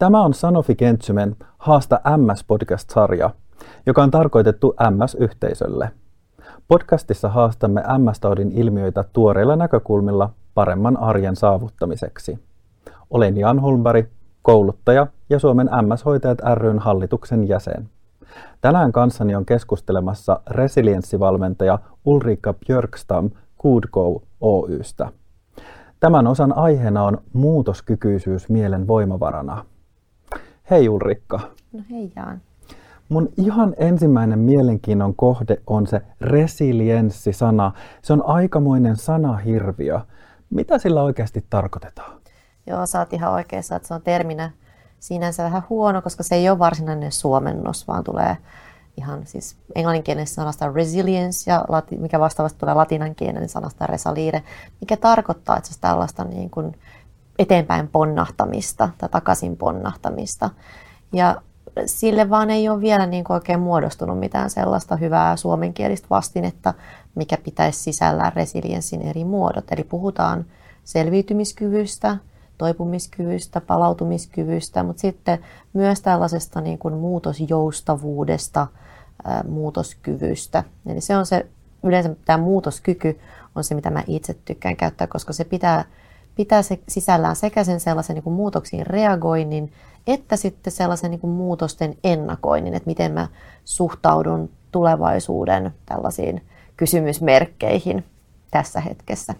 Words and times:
Tämä 0.00 0.22
on 0.22 0.34
Sanofi 0.34 0.74
Kentsymen 0.74 1.36
Haasta 1.58 2.00
MS-podcast-sarja, 2.16 3.30
joka 3.86 4.02
on 4.02 4.10
tarkoitettu 4.10 4.74
MS-yhteisölle. 4.90 5.90
Podcastissa 6.68 7.28
haastamme 7.28 7.80
MS-taudin 7.80 8.52
ilmiöitä 8.52 9.04
tuoreilla 9.12 9.56
näkökulmilla 9.56 10.30
paremman 10.54 10.96
arjen 10.96 11.36
saavuttamiseksi. 11.36 12.38
Olen 13.10 13.36
Jan 13.36 13.58
Holmberg, 13.58 14.06
kouluttaja 14.42 15.06
ja 15.30 15.38
Suomen 15.38 15.70
MS-hoitajat 15.82 16.38
ryn 16.54 16.78
hallituksen 16.78 17.48
jäsen. 17.48 17.88
Tänään 18.60 18.92
kanssani 18.92 19.34
on 19.34 19.46
keskustelemassa 19.46 20.40
resilienssivalmentaja 20.50 21.78
Ulrika 22.04 22.54
Björkstam 22.54 23.30
Goodgo 23.62 24.22
Oystä. 24.40 25.08
Tämän 26.00 26.26
osan 26.26 26.58
aiheena 26.58 27.04
on 27.04 27.18
muutoskykyisyys 27.32 28.48
mielen 28.48 28.86
voimavarana. 28.86 29.64
Hei 30.70 30.88
Ulrikka. 30.88 31.40
No 31.72 31.82
hei 31.90 32.12
Jaan. 32.16 32.40
Mun 33.08 33.28
ihan 33.36 33.74
ensimmäinen 33.76 34.38
mielenkiinnon 34.38 35.14
kohde 35.14 35.62
on 35.66 35.86
se 35.86 36.02
resilienssi-sana. 36.20 37.72
Se 38.02 38.12
on 38.12 38.22
aikamoinen 38.26 38.96
sanahirviö. 38.96 40.00
Mitä 40.50 40.78
sillä 40.78 41.02
oikeasti 41.02 41.44
tarkoitetaan? 41.50 42.20
Joo, 42.66 42.86
sä 42.86 42.98
oot 42.98 43.12
ihan 43.12 43.32
oikeassa, 43.32 43.76
että 43.76 43.88
se 43.88 43.94
on 43.94 44.02
terminä 44.02 44.50
sinänsä 45.00 45.44
vähän 45.44 45.62
huono, 45.70 46.02
koska 46.02 46.22
se 46.22 46.34
ei 46.34 46.50
ole 46.50 46.58
varsinainen 46.58 47.12
suomennos, 47.12 47.88
vaan 47.88 48.04
tulee 48.04 48.36
ihan 48.96 49.26
siis 49.26 49.56
englanninkielinen 49.74 50.26
sanasta 50.26 50.72
resilience 50.72 51.50
ja 51.50 51.64
lati, 51.68 51.96
mikä 51.96 52.20
vastaavasti 52.20 52.58
tulee 52.58 52.74
latinankielinen 52.74 53.48
sanasta 53.48 53.86
resalire, 53.86 54.42
mikä 54.80 54.96
tarkoittaa 54.96 55.56
että 55.56 55.72
se 55.72 55.80
tällaista 55.80 56.24
niin 56.24 56.50
kuin 56.50 56.76
eteenpäin 57.40 57.88
ponnahtamista 57.88 58.88
tai 58.98 59.08
takaisin 59.08 59.56
ponnahtamista. 59.56 60.50
Ja 61.12 61.42
sille 61.86 62.30
vaan 62.30 62.50
ei 62.50 62.68
ole 62.68 62.80
vielä 62.80 63.06
niin 63.06 63.24
kuin 63.24 63.34
oikein 63.34 63.60
muodostunut 63.60 64.18
mitään 64.18 64.50
sellaista 64.50 64.96
hyvää 64.96 65.36
suomenkielistä 65.36 66.06
vastinetta, 66.10 66.74
mikä 67.14 67.36
pitäisi 67.36 67.82
sisällään 67.82 68.32
resilienssin 68.32 69.02
eri 69.02 69.24
muodot. 69.24 69.72
Eli 69.72 69.84
puhutaan 69.84 70.44
selviytymiskyvystä, 70.84 72.16
toipumiskyvystä, 72.58 73.60
palautumiskyvystä, 73.60 74.82
mutta 74.82 75.00
sitten 75.00 75.38
myös 75.72 76.00
tällaisesta 76.00 76.60
niin 76.60 76.78
kuin 76.78 76.94
muutosjoustavuudesta, 76.94 78.66
muutoskyvystä. 79.48 80.64
Eli 80.86 81.00
se 81.00 81.16
on 81.16 81.26
se, 81.26 81.46
yleensä 81.82 82.16
tämä 82.24 82.44
muutoskyky 82.44 83.20
on 83.54 83.64
se, 83.64 83.74
mitä 83.74 83.90
mä 83.90 84.02
itse 84.06 84.34
tykkään 84.44 84.76
käyttää, 84.76 85.06
koska 85.06 85.32
se 85.32 85.44
pitää, 85.44 85.84
pitää 86.40 86.62
se 86.62 86.78
sisällään 86.88 87.36
sekä 87.36 87.64
sen 87.64 87.80
sellaisen 87.80 88.14
niin 88.14 88.24
kuin 88.24 88.34
muutoksiin 88.34 88.86
reagoinnin, 88.86 89.72
että 90.06 90.36
sitten 90.36 90.72
sellaisen 90.72 91.10
niin 91.10 91.20
kuin 91.20 91.30
muutosten 91.30 91.96
ennakoinnin, 92.04 92.74
että 92.74 92.86
miten 92.86 93.12
mä 93.12 93.28
suhtaudun 93.64 94.50
tulevaisuuden 94.72 95.70
tällaisiin 95.86 96.42
kysymysmerkkeihin 96.76 98.04
tässä 98.50 98.80
hetkessä. 98.80 99.34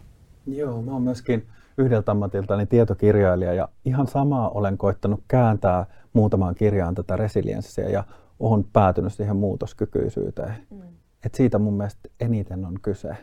Joo, 0.46 0.82
mä 0.82 0.92
oon 0.92 1.02
myöskin 1.02 1.46
yhdeltä 1.78 2.12
ammatiltani 2.12 2.66
tietokirjailija 2.66 3.54
ja 3.54 3.68
ihan 3.84 4.06
samaa 4.06 4.50
olen 4.50 4.78
koittanut 4.78 5.20
kääntää 5.28 5.86
muutamaan 6.12 6.54
kirjaan 6.54 6.94
tätä 6.94 7.16
resilienssiä 7.16 7.88
ja 7.88 8.04
olen 8.40 8.64
päätynyt 8.72 9.12
siihen 9.12 9.36
muutoskykyisyyteen. 9.36 10.54
Mm. 10.70 10.82
Et 11.26 11.34
siitä 11.34 11.58
mun 11.58 11.74
mielestä 11.74 12.08
eniten 12.20 12.64
on 12.64 12.74
kyse. 12.82 13.16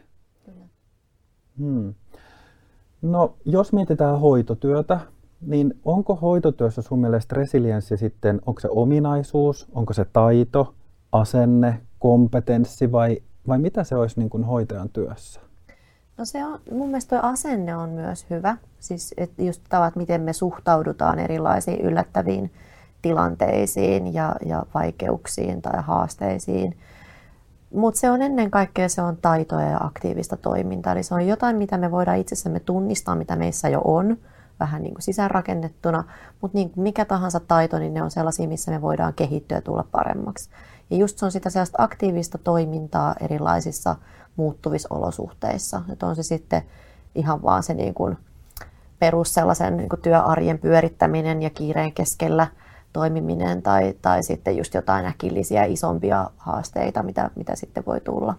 Hmm. 1.58 1.94
No, 3.02 3.36
jos 3.45 3.73
mietitään 3.73 4.20
hoitotyötä, 4.20 5.00
niin 5.42 5.80
onko 5.86 6.16
hoitotyössä 6.16 6.81
sun 6.81 7.00
mielestä 7.00 7.36
resilienssi 7.36 7.98
sitten, 7.98 8.42
onko 8.45 8.59
se 8.59 8.67
ominaisuus, 8.72 9.67
onko 9.73 9.94
se 9.94 10.06
taito, 10.14 10.73
asenne, 11.12 11.81
kompetenssi 12.00 12.92
vai, 12.92 13.22
vai 13.48 13.59
mitä 13.59 13.84
se 13.84 13.95
olisi 13.95 14.20
niin 14.20 14.30
kuin 14.30 14.44
hoitajan 14.44 14.90
työssä? 14.90 15.41
No 16.18 16.25
se 16.25 16.46
on, 16.46 16.59
mun 16.72 16.88
mielestä 16.88 17.19
tuo 17.19 17.30
asenne 17.30 17.75
on 17.75 17.90
myös 17.90 18.25
hyvä. 18.30 18.57
Siis 18.80 19.13
että 19.18 19.44
just 19.44 19.62
tavat, 19.69 19.96
miten 19.96 20.22
me 20.22 20.34
suhtaudutaan 20.34 21.19
erilaisiin 21.19 21.81
yllättäviin 21.81 22.52
tilanteisiin 23.02 24.13
ja, 24.13 24.36
ja 24.46 24.66
vaikeuksiin 24.74 25.62
tai 25.62 25.81
haasteisiin. 25.81 26.78
Mutta 27.73 28.00
se 28.00 28.11
on 28.11 28.22
ennen 28.22 28.51
kaikkea 28.51 28.89
se 28.89 29.01
on 29.01 29.17
taitoja 29.17 29.69
ja 29.69 29.78
aktiivista 29.78 30.38
toimintaa. 30.38 30.94
Eli 30.94 31.03
se 31.03 31.13
on 31.13 31.28
jotain, 31.28 31.55
mitä 31.55 31.78
me 31.78 31.91
voidaan 31.91 32.17
itsessämme 32.17 32.59
tunnistaa, 32.59 33.16
mitä 33.16 33.35
meissä 33.35 33.69
jo 33.69 33.81
on, 33.83 34.17
vähän 34.59 34.83
niin 34.83 34.94
kuin 34.94 35.03
sisäänrakennettuna. 35.03 36.03
Mutta 36.41 36.57
niin 36.57 36.72
mikä 36.75 37.06
tahansa 37.06 37.39
taito, 37.39 37.79
niin 37.79 37.94
ne 37.94 38.03
on 38.03 38.11
sellaisia, 38.11 38.47
missä 38.47 38.72
me 38.72 38.81
voidaan 38.81 39.13
kehittyä 39.13 39.57
ja 39.57 39.61
tulla 39.61 39.85
paremmaksi. 39.91 40.50
Ja 40.89 40.97
just 40.97 41.17
se 41.17 41.25
on 41.25 41.31
sitä 41.31 41.50
sellaista 41.50 41.83
aktiivista 41.83 42.38
toimintaa 42.38 43.16
erilaisissa 43.22 43.95
muuttuvissa 44.35 44.95
olosuhteissa. 44.95 45.81
Että 45.91 46.07
on 46.07 46.16
se 46.16 46.23
sitten 46.23 46.61
ihan 47.16 47.44
vaan 47.44 47.63
se 47.63 47.73
niin 47.73 47.94
kuin 47.94 48.17
perus 49.00 49.33
sellaisen 49.33 49.77
niin 49.77 49.89
kuin 49.89 50.01
työarjen 50.01 50.59
pyörittäminen 50.59 51.41
ja 51.41 51.50
kiireen 51.50 51.94
keskellä 51.94 52.47
toimiminen 52.97 53.62
tai, 53.62 53.94
tai 54.02 54.24
sitten 54.24 54.58
just 54.58 54.74
jotain 54.74 55.06
äkillisiä 55.06 55.63
isompia 55.63 56.30
haasteita, 56.38 57.03
mitä, 57.03 57.30
mitä 57.35 57.56
sitten 57.56 57.84
voi 57.85 58.02
tulla. 58.02 58.35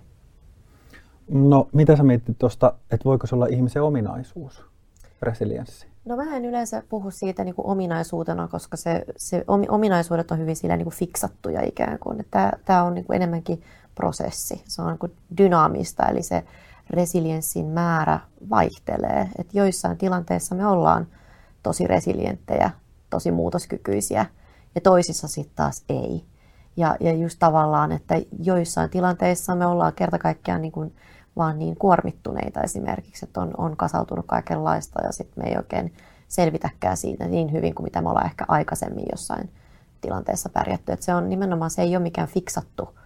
No, 1.31 1.69
mitä 1.73 1.97
sä 1.97 2.03
mietit 2.03 2.39
tuosta, 2.39 2.73
että 2.91 3.05
voiko 3.05 3.27
se 3.27 3.35
olla 3.35 3.47
ihmisen 3.47 3.83
ominaisuus, 3.83 4.65
resilienssi? 5.23 5.87
No 6.05 6.17
mä 6.17 6.37
en 6.37 6.45
yleensä 6.45 6.83
puhu 6.89 7.11
siitä 7.11 7.45
niin 7.45 7.55
kuin 7.55 7.67
ominaisuutena, 7.67 8.49
koska 8.49 8.77
se, 8.77 9.05
se 9.17 9.45
ominaisuudet 9.69 10.31
on 10.31 10.39
hyvin 10.39 10.57
sillä 10.57 10.77
niin 10.77 10.85
kuin 10.85 10.95
fiksattuja 10.95 11.63
ikään 11.63 11.99
kuin. 11.99 12.27
Tämä 12.65 12.83
on 12.83 12.95
niin 12.95 13.05
kuin 13.05 13.17
enemmänkin 13.17 13.63
prosessi. 13.95 14.63
Se 14.65 14.83
on 14.83 14.99
niin 15.03 15.17
dynaamista, 15.39 16.07
eli 16.07 16.23
se 16.23 16.45
resilienssin 16.91 17.67
määrä 17.67 18.21
vaihtelee. 18.51 19.29
Et 19.39 19.55
joissain 19.55 19.99
tilanteissa 19.99 20.55
me 20.55 20.67
ollaan 20.67 21.07
tosi 21.63 21.87
resilienttejä, 21.87 22.71
tosi 23.11 23.31
muutoskykyisiä, 23.31 24.27
ja 24.79 24.83
toisissa 24.83 25.29
sitten 25.29 25.57
taas 25.57 25.85
ei. 25.89 26.25
Ja, 26.77 26.97
ja 27.01 27.13
just 27.13 27.39
tavallaan, 27.39 27.93
että 27.93 28.15
joissain 28.43 28.91
tilanteissa 28.91 29.55
me 29.55 29.67
ollaan 29.67 29.93
kerta 29.93 30.19
kaikkiaan 30.19 30.63
niin 30.63 30.73
kuin 30.73 30.95
vaan 31.37 31.59
niin 31.59 31.77
kuormittuneita 31.77 32.61
esimerkiksi, 32.61 33.27
että 33.27 33.41
on, 33.41 33.55
on 33.59 33.77
kasautunut 33.77 34.27
kaikenlaista 34.27 35.03
ja 35.03 35.13
sitten 35.13 35.45
me 35.45 35.51
ei 35.51 35.57
oikein 35.57 35.93
selvitäkään 36.29 36.97
siitä 36.97 37.27
niin 37.27 37.53
hyvin 37.53 37.75
kuin 37.75 37.85
mitä 37.85 38.03
me 38.03 38.09
ollaan 38.09 38.27
ehkä 38.27 38.45
aikaisemmin 38.49 39.07
jossain 39.11 39.51
tilanteessa 40.01 40.49
pärjätty. 40.49 40.93
Että 40.93 41.05
se 41.05 41.15
on 41.15 41.29
nimenomaan, 41.29 41.71
se 41.71 41.83
ei 41.83 41.97
ole 41.97 42.03
mikään 42.03 42.29
fiksattu 42.29 42.99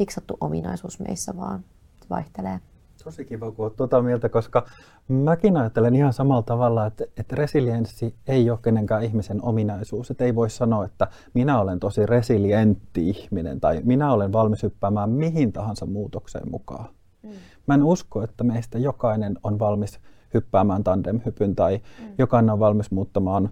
fiksattu 0.00 0.36
ominaisuus 0.40 1.00
meissä, 1.00 1.36
vaan 1.36 1.64
se 2.02 2.06
vaihtelee. 2.10 2.60
Tosi 3.04 3.24
kiva, 3.24 3.50
kun 3.50 3.64
olet 3.64 3.76
tuota 3.76 4.02
mieltä, 4.02 4.28
koska 4.28 4.66
mäkin 5.08 5.56
ajattelen 5.56 5.94
ihan 5.94 6.12
samalla 6.12 6.42
tavalla, 6.42 6.86
että, 6.86 7.04
että 7.16 7.36
resilienssi 7.36 8.14
ei 8.26 8.50
ole 8.50 8.58
kenenkään 8.62 9.02
ihmisen 9.02 9.42
ominaisuus. 9.42 10.10
Että 10.10 10.24
ei 10.24 10.34
voi 10.34 10.50
sanoa, 10.50 10.84
että 10.84 11.06
minä 11.34 11.60
olen 11.60 11.80
tosi 11.80 12.06
resilientti 12.06 13.08
ihminen 13.08 13.60
tai 13.60 13.80
minä 13.84 14.12
olen 14.12 14.32
valmis 14.32 14.62
hyppäämään 14.62 15.10
mihin 15.10 15.52
tahansa 15.52 15.86
muutokseen 15.86 16.50
mukaan. 16.50 16.88
Mm. 17.22 17.30
Mä 17.66 17.74
en 17.74 17.82
usko, 17.82 18.22
että 18.22 18.44
meistä 18.44 18.78
jokainen 18.78 19.38
on 19.42 19.58
valmis 19.58 20.00
hyppäämään 20.34 20.84
tandemhypyn 20.84 21.56
tai 21.56 21.76
mm. 21.76 22.14
jokainen 22.18 22.50
on 22.50 22.58
valmis 22.58 22.90
muuttamaan 22.90 23.50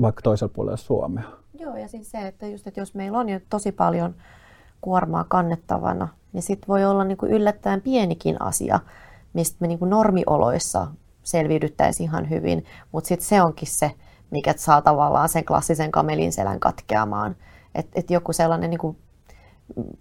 vaikka 0.00 0.22
toisella 0.22 0.52
puolella 0.54 0.76
Suomea. 0.76 1.24
Joo, 1.58 1.76
ja 1.76 1.88
siis 1.88 2.10
se, 2.10 2.26
että, 2.26 2.46
just, 2.46 2.66
että 2.66 2.80
jos 2.80 2.94
meillä 2.94 3.18
on 3.18 3.28
jo 3.28 3.40
tosi 3.50 3.72
paljon 3.72 4.14
kuormaa 4.80 5.24
kannettavana, 5.24 6.08
niin 6.32 6.42
sitten 6.42 6.68
voi 6.68 6.84
olla 6.84 7.04
niin 7.04 7.18
kuin 7.18 7.32
yllättäen 7.32 7.80
pienikin 7.80 8.42
asia, 8.42 8.80
mistä 9.32 9.56
me 9.60 9.66
niin 9.66 9.78
kuin 9.78 9.90
normioloissa 9.90 10.86
selviydyttäisiin 11.22 12.08
ihan 12.08 12.30
hyvin, 12.30 12.64
mutta 12.92 13.08
sitten 13.08 13.28
se 13.28 13.42
onkin 13.42 13.68
se, 13.68 13.90
mikä 14.30 14.54
saa 14.56 14.82
tavallaan 14.82 15.28
sen 15.28 15.44
klassisen 15.44 15.90
kamelin 15.92 16.32
selän 16.32 16.60
katkeamaan. 16.60 17.36
Että 17.74 18.00
et 18.00 18.10
joku 18.10 18.32
sellainen, 18.32 18.70
niin 18.70 18.78
kuin, 18.78 18.96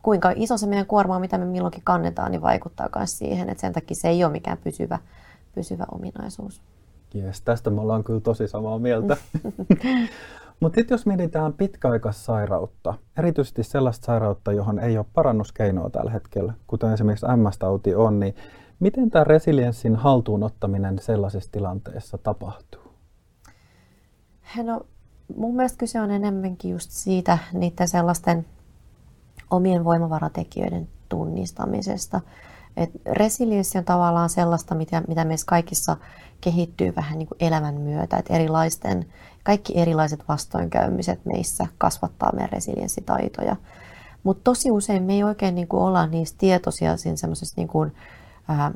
kuinka 0.03 0.33
iso 0.35 0.57
se 0.57 0.67
meidän 0.67 0.85
kuorma 0.85 1.15
on, 1.15 1.21
mitä 1.21 1.37
me 1.37 1.45
milloinkin 1.45 1.83
kannetaan, 1.83 2.31
niin 2.31 2.41
vaikuttaa 2.41 2.89
myös 2.95 3.17
siihen, 3.17 3.49
että 3.49 3.61
sen 3.61 3.73
takia 3.73 3.95
se 3.95 4.09
ei 4.09 4.23
ole 4.23 4.31
mikään 4.31 4.57
pysyvä, 4.57 4.99
pysyvä 5.55 5.85
ominaisuus. 5.91 6.61
Yes, 7.15 7.41
tästä 7.41 7.69
me 7.69 7.81
ollaan 7.81 8.03
kyllä 8.03 8.19
tosi 8.19 8.47
samaa 8.47 8.79
mieltä. 8.79 9.17
Mutta 10.59 10.75
sitten 10.75 10.95
jos 10.95 11.05
mietitään 11.05 11.53
pitkäaikaissairautta, 11.53 12.93
erityisesti 13.17 13.63
sellaista 13.63 14.05
sairautta, 14.05 14.53
johon 14.53 14.79
ei 14.79 14.97
ole 14.97 15.05
parannuskeinoa 15.13 15.89
tällä 15.89 16.11
hetkellä, 16.11 16.53
kuten 16.67 16.93
esimerkiksi 16.93 17.25
MS-tauti 17.25 17.95
on, 17.95 18.19
niin 18.19 18.35
miten 18.79 19.09
tämä 19.09 19.23
resilienssin 19.23 19.95
haltuunottaminen 19.95 20.99
sellaisessa 20.99 21.51
tilanteessa 21.51 22.17
tapahtuu? 22.17 22.81
No, 24.63 24.81
mun 25.37 25.55
mielestä 25.55 25.77
kyse 25.77 26.01
on 26.01 26.11
enemmänkin 26.11 26.71
just 26.71 26.91
siitä 26.91 27.37
niiden 27.53 27.87
sellaisten 27.87 28.45
omien 29.51 29.83
voimavaratekijöiden 29.83 30.87
tunnistamisesta. 31.09 32.21
Et 32.77 32.89
resilienssi 33.05 33.77
on 33.77 33.85
tavallaan 33.85 34.29
sellaista, 34.29 34.75
mitä, 34.75 35.03
mitä 35.07 35.25
meissä 35.25 35.45
kaikissa 35.45 35.97
kehittyy 36.41 36.95
vähän 36.95 37.19
niin 37.19 37.27
kuin 37.27 37.37
elämän 37.39 37.75
myötä, 37.75 38.17
että 38.17 38.33
erilaisten 38.33 39.05
kaikki 39.43 39.79
erilaiset 39.79 40.23
vastoinkäymiset 40.27 41.25
meissä 41.25 41.67
kasvattaa 41.77 42.31
meidän 42.33 42.49
resilienssitaitoja. 42.51 43.55
Mutta 44.23 44.43
tosi 44.43 44.71
usein 44.71 45.03
me 45.03 45.13
ei 45.13 45.23
oikein 45.23 45.55
niin 45.55 45.67
kuin 45.67 45.83
olla 45.83 46.07
niistä 46.07 46.37
tietoisia 46.37 46.97
siinä 46.97 47.17
semmoisessa 47.17 47.53
niin 47.57 47.67
kuin, 47.67 47.95
ää, 48.47 48.71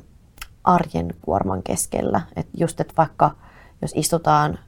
arjen 0.64 1.14
kuorman 1.24 1.62
keskellä. 1.62 2.20
Et 2.36 2.46
just, 2.58 2.80
että 2.80 2.94
vaikka 2.96 3.30
jos 3.82 3.92
istutaan 3.94 4.58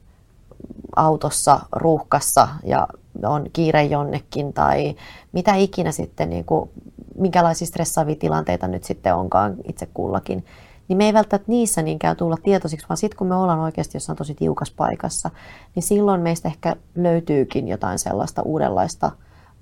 autossa 0.96 1.60
ruuhkassa 1.72 2.48
ja 2.64 2.88
on 3.24 3.46
kiire 3.52 3.84
jonnekin 3.84 4.52
tai 4.52 4.96
mitä 5.32 5.54
ikinä 5.54 5.92
sitten, 5.92 6.30
niin 6.30 6.44
kuin, 6.44 6.70
minkälaisia 7.18 7.66
stressaavia 7.66 8.16
tilanteita 8.16 8.68
nyt 8.68 8.84
sitten 8.84 9.14
onkaan 9.14 9.56
itse 9.68 9.88
kullakin, 9.94 10.44
niin 10.88 10.96
me 10.96 11.06
ei 11.06 11.12
välttämättä 11.12 11.52
niissä 11.52 11.82
niinkään 11.82 12.16
tulla 12.16 12.36
tietoisiksi, 12.42 12.86
vaan 12.88 12.96
sitten 12.96 13.18
kun 13.18 13.26
me 13.26 13.34
ollaan 13.34 13.60
oikeasti 13.60 13.96
jossain 13.96 14.18
tosi 14.18 14.34
tiukassa 14.34 14.74
paikassa, 14.76 15.30
niin 15.74 15.82
silloin 15.82 16.20
meistä 16.20 16.48
ehkä 16.48 16.76
löytyykin 16.94 17.68
jotain 17.68 17.98
sellaista 17.98 18.42
uudenlaista 18.42 19.10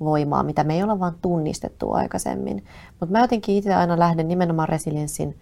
voimaa, 0.01 0.43
mitä 0.43 0.65
me 0.65 0.75
ei 0.75 0.83
olla 0.83 1.01
vaan 1.01 1.15
tunnistettu 1.23 1.93
aikaisemmin. 1.93 2.65
Mutta 3.01 3.13
mä 3.13 3.21
jotenkin 3.21 3.57
itse 3.57 3.75
aina 3.75 3.99
lähden 3.99 4.29
nimenomaan 4.29 4.69
resilienssin 4.69 5.37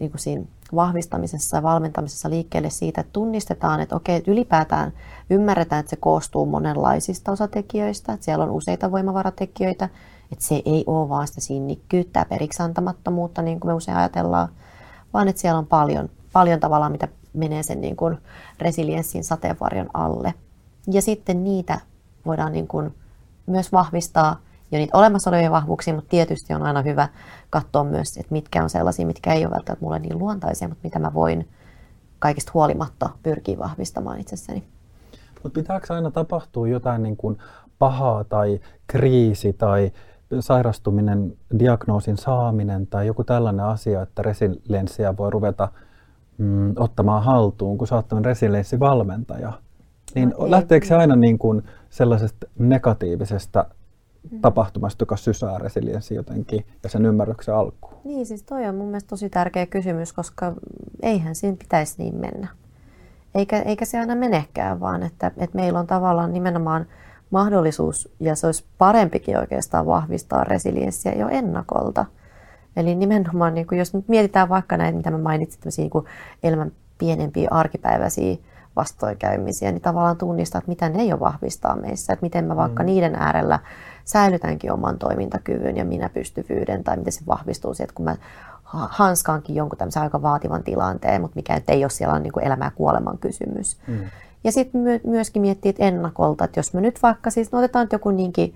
niin 0.00 0.10
kuin 0.10 0.20
siinä 0.20 0.44
vahvistamisessa 0.74 1.56
ja 1.56 1.62
valmentamisessa 1.62 2.30
liikkeelle 2.30 2.70
siitä, 2.70 3.00
että 3.00 3.12
tunnistetaan, 3.12 3.80
että 3.80 3.96
okei, 3.96 4.16
että 4.16 4.30
ylipäätään 4.30 4.92
ymmärretään, 5.30 5.80
että 5.80 5.90
se 5.90 5.96
koostuu 5.96 6.46
monenlaisista 6.46 7.32
osatekijöistä, 7.32 8.12
että 8.12 8.24
siellä 8.24 8.44
on 8.44 8.50
useita 8.50 8.90
voimavaratekijöitä, 8.92 9.88
että 10.32 10.44
se 10.44 10.62
ei 10.64 10.84
ole 10.86 11.08
vaan 11.08 11.26
sitä 11.26 11.40
sinnikkyyttä 11.40 12.20
ja 12.20 12.24
periksi 12.24 12.62
niin 13.42 13.60
kuin 13.60 13.70
me 13.70 13.74
usein 13.74 13.96
ajatellaan, 13.96 14.48
vaan 15.12 15.28
että 15.28 15.42
siellä 15.42 15.58
on 15.58 15.66
paljon, 15.66 16.08
paljon 16.32 16.60
tavallaan, 16.60 16.92
mitä 16.92 17.08
menee 17.32 17.62
sen 17.62 17.80
niin 17.80 17.96
kuin 17.96 18.18
resilienssin 18.60 19.24
sateenvarjon 19.24 19.90
alle. 19.94 20.34
Ja 20.92 21.02
sitten 21.02 21.44
niitä 21.44 21.80
voidaan 22.26 22.52
niin 22.52 22.68
kuin 22.68 22.94
myös 23.46 23.72
vahvistaa 23.72 24.40
jo 24.72 24.78
niitä 24.78 24.98
olemassa 24.98 25.30
olevia 25.30 25.50
vahvuuksia, 25.50 25.94
mutta 25.94 26.10
tietysti 26.10 26.54
on 26.54 26.62
aina 26.62 26.82
hyvä 26.82 27.08
katsoa 27.50 27.84
myös, 27.84 28.16
että 28.16 28.32
mitkä 28.32 28.62
on 28.62 28.70
sellaisia, 28.70 29.06
mitkä 29.06 29.32
ei 29.32 29.44
ole 29.44 29.54
välttämättä 29.54 29.84
mulle 29.84 29.98
niin 29.98 30.18
luontaisia, 30.18 30.68
mutta 30.68 30.80
mitä 30.84 30.98
mä 30.98 31.14
voin 31.14 31.48
kaikista 32.18 32.50
huolimatta 32.54 33.10
pyrkiä 33.22 33.58
vahvistamaan 33.58 34.20
itsessäni. 34.20 34.64
Mutta 35.42 35.60
pitääkö 35.60 35.94
aina 35.94 36.10
tapahtua 36.10 36.68
jotain 36.68 37.02
niin 37.02 37.16
kuin 37.16 37.38
pahaa 37.78 38.24
tai 38.24 38.60
kriisi 38.86 39.52
tai 39.52 39.92
sairastuminen, 40.40 41.36
diagnoosin 41.58 42.16
saaminen 42.16 42.86
tai 42.86 43.06
joku 43.06 43.24
tällainen 43.24 43.66
asia, 43.66 44.02
että 44.02 44.22
resilienssiä 44.22 45.16
voi 45.16 45.30
ruveta 45.30 45.68
mm, 46.38 46.72
ottamaan 46.76 47.22
haltuun, 47.22 47.78
kun 47.78 47.86
sä 47.86 47.94
oot 47.94 48.12
resilienssivalmentaja. 48.24 49.52
Niin 50.14 50.34
no, 50.38 50.50
lähteekö 50.50 50.86
se 50.86 50.94
aina 50.94 51.16
niin 51.16 51.38
kuin 51.38 51.62
sellaisesta 51.90 52.46
negatiivisesta 52.58 53.64
mm. 54.30 54.40
tapahtumasta, 54.40 55.02
joka 55.02 55.16
sysää 55.16 55.58
resilienssi 55.58 56.14
jotenkin 56.14 56.66
ja 56.82 56.88
sen 56.88 57.06
ymmärryksen 57.06 57.54
alkuun? 57.54 57.94
Niin, 58.04 58.26
siis 58.26 58.42
toi 58.42 58.66
on 58.66 58.74
mun 58.74 58.86
mielestä 58.86 59.08
tosi 59.08 59.30
tärkeä 59.30 59.66
kysymys, 59.66 60.12
koska 60.12 60.52
eihän 61.02 61.34
siinä 61.34 61.56
pitäisi 61.56 61.94
niin 61.98 62.14
mennä. 62.14 62.48
Eikä, 63.34 63.58
eikä 63.58 63.84
se 63.84 63.98
aina 63.98 64.14
menekään, 64.14 64.80
vaan 64.80 65.02
että, 65.02 65.26
että 65.26 65.56
meillä 65.56 65.78
on 65.78 65.86
tavallaan 65.86 66.32
nimenomaan– 66.32 66.86
mahdollisuus, 67.32 68.08
ja 68.20 68.36
se 68.36 68.46
olisi 68.46 68.64
parempikin 68.78 69.38
oikeastaan 69.38 69.86
vahvistaa 69.86 70.44
resilienssiä 70.44 71.12
jo 71.12 71.28
ennakolta. 71.28 72.04
Eli 72.76 72.94
nimenomaan, 72.94 73.54
niin 73.54 73.66
kuin 73.66 73.78
jos 73.78 73.94
nyt 73.94 74.08
mietitään 74.08 74.48
vaikka 74.48 74.76
näitä, 74.76 74.96
mitä 74.96 75.10
mä 75.10 75.18
mainitsin, 75.18 75.72
niin 75.76 75.90
kuin 75.90 76.04
elämän 76.42 76.72
pienempiä 76.98 77.48
arkipäiväisiä 77.50 78.36
vastoinkäymisiä, 78.76 79.72
niin 79.72 79.82
tavallaan 79.82 80.16
tunnistaa, 80.16 80.58
että 80.58 80.68
mitä 80.68 80.88
ne 80.88 81.04
jo 81.04 81.20
vahvistaa 81.20 81.76
meissä, 81.76 82.12
että 82.12 82.26
miten 82.26 82.44
mä 82.44 82.56
vaikka 82.56 82.82
mm. 82.82 82.86
niiden 82.86 83.14
äärellä 83.14 83.58
säilytänkin 84.04 84.72
oman 84.72 84.98
toimintakyvyn 84.98 85.76
ja 85.76 85.84
minä 85.84 86.08
pystyvyyden, 86.08 86.84
tai 86.84 86.96
miten 86.96 87.12
se 87.12 87.20
vahvistuu 87.26 87.74
sieltä, 87.74 87.94
kun 87.94 88.04
mä 88.04 88.16
hanskaankin 88.64 89.56
jonkun 89.56 89.78
tämmöisen 89.78 90.02
aika 90.02 90.22
vaativan 90.22 90.62
tilanteen, 90.62 91.20
mutta 91.20 91.36
mikä 91.36 91.60
ei 91.68 91.84
ole 91.84 91.90
siellä 91.90 92.14
on 92.14 92.22
niin 92.22 92.32
kuin 92.32 92.44
elämä 92.44 92.64
ja 92.64 92.70
kuoleman 92.70 93.18
kysymys. 93.18 93.76
Mm. 93.86 94.04
Ja 94.44 94.52
sitten 94.52 94.80
my- 94.80 95.00
myöskin 95.04 95.42
miettiä 95.42 95.70
että 95.70 95.84
ennakolta, 95.84 96.44
että 96.44 96.58
jos 96.58 96.74
me 96.74 96.80
nyt 96.80 97.02
vaikka, 97.02 97.30
siis 97.30 97.52
no 97.52 97.58
otetaan 97.58 97.88
joku 97.92 98.10
niinkin, 98.10 98.54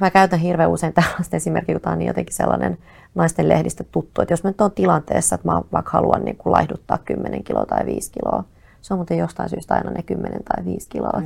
mä 0.00 0.10
käytän 0.10 0.38
hirveän 0.38 0.70
usein 0.70 0.92
tällaista 0.92 1.36
esimerkkiä, 1.36 1.78
tämä 1.78 1.92
on 1.92 1.98
niin 1.98 2.06
jotenkin 2.06 2.34
sellainen 2.34 2.78
naisten 3.14 3.48
lehdistä 3.48 3.84
tuttu, 3.84 4.22
että 4.22 4.32
jos 4.32 4.44
mä 4.44 4.50
nyt 4.50 4.60
on 4.60 4.72
tilanteessa, 4.72 5.34
että 5.34 5.48
mä 5.48 5.62
vaikka 5.72 5.90
haluan 5.90 6.24
niin 6.24 6.36
kuin 6.36 6.52
laihduttaa 6.52 6.98
10 6.98 7.44
kiloa 7.44 7.66
tai 7.66 7.86
5 7.86 8.10
kiloa, 8.10 8.44
se 8.82 8.94
on 8.94 8.98
muuten 8.98 9.18
jostain 9.18 9.48
syystä 9.48 9.74
aina 9.74 9.90
ne 9.90 10.02
10 10.02 10.40
tai 10.44 10.64
5 10.64 10.88
kiloa. 10.88 11.22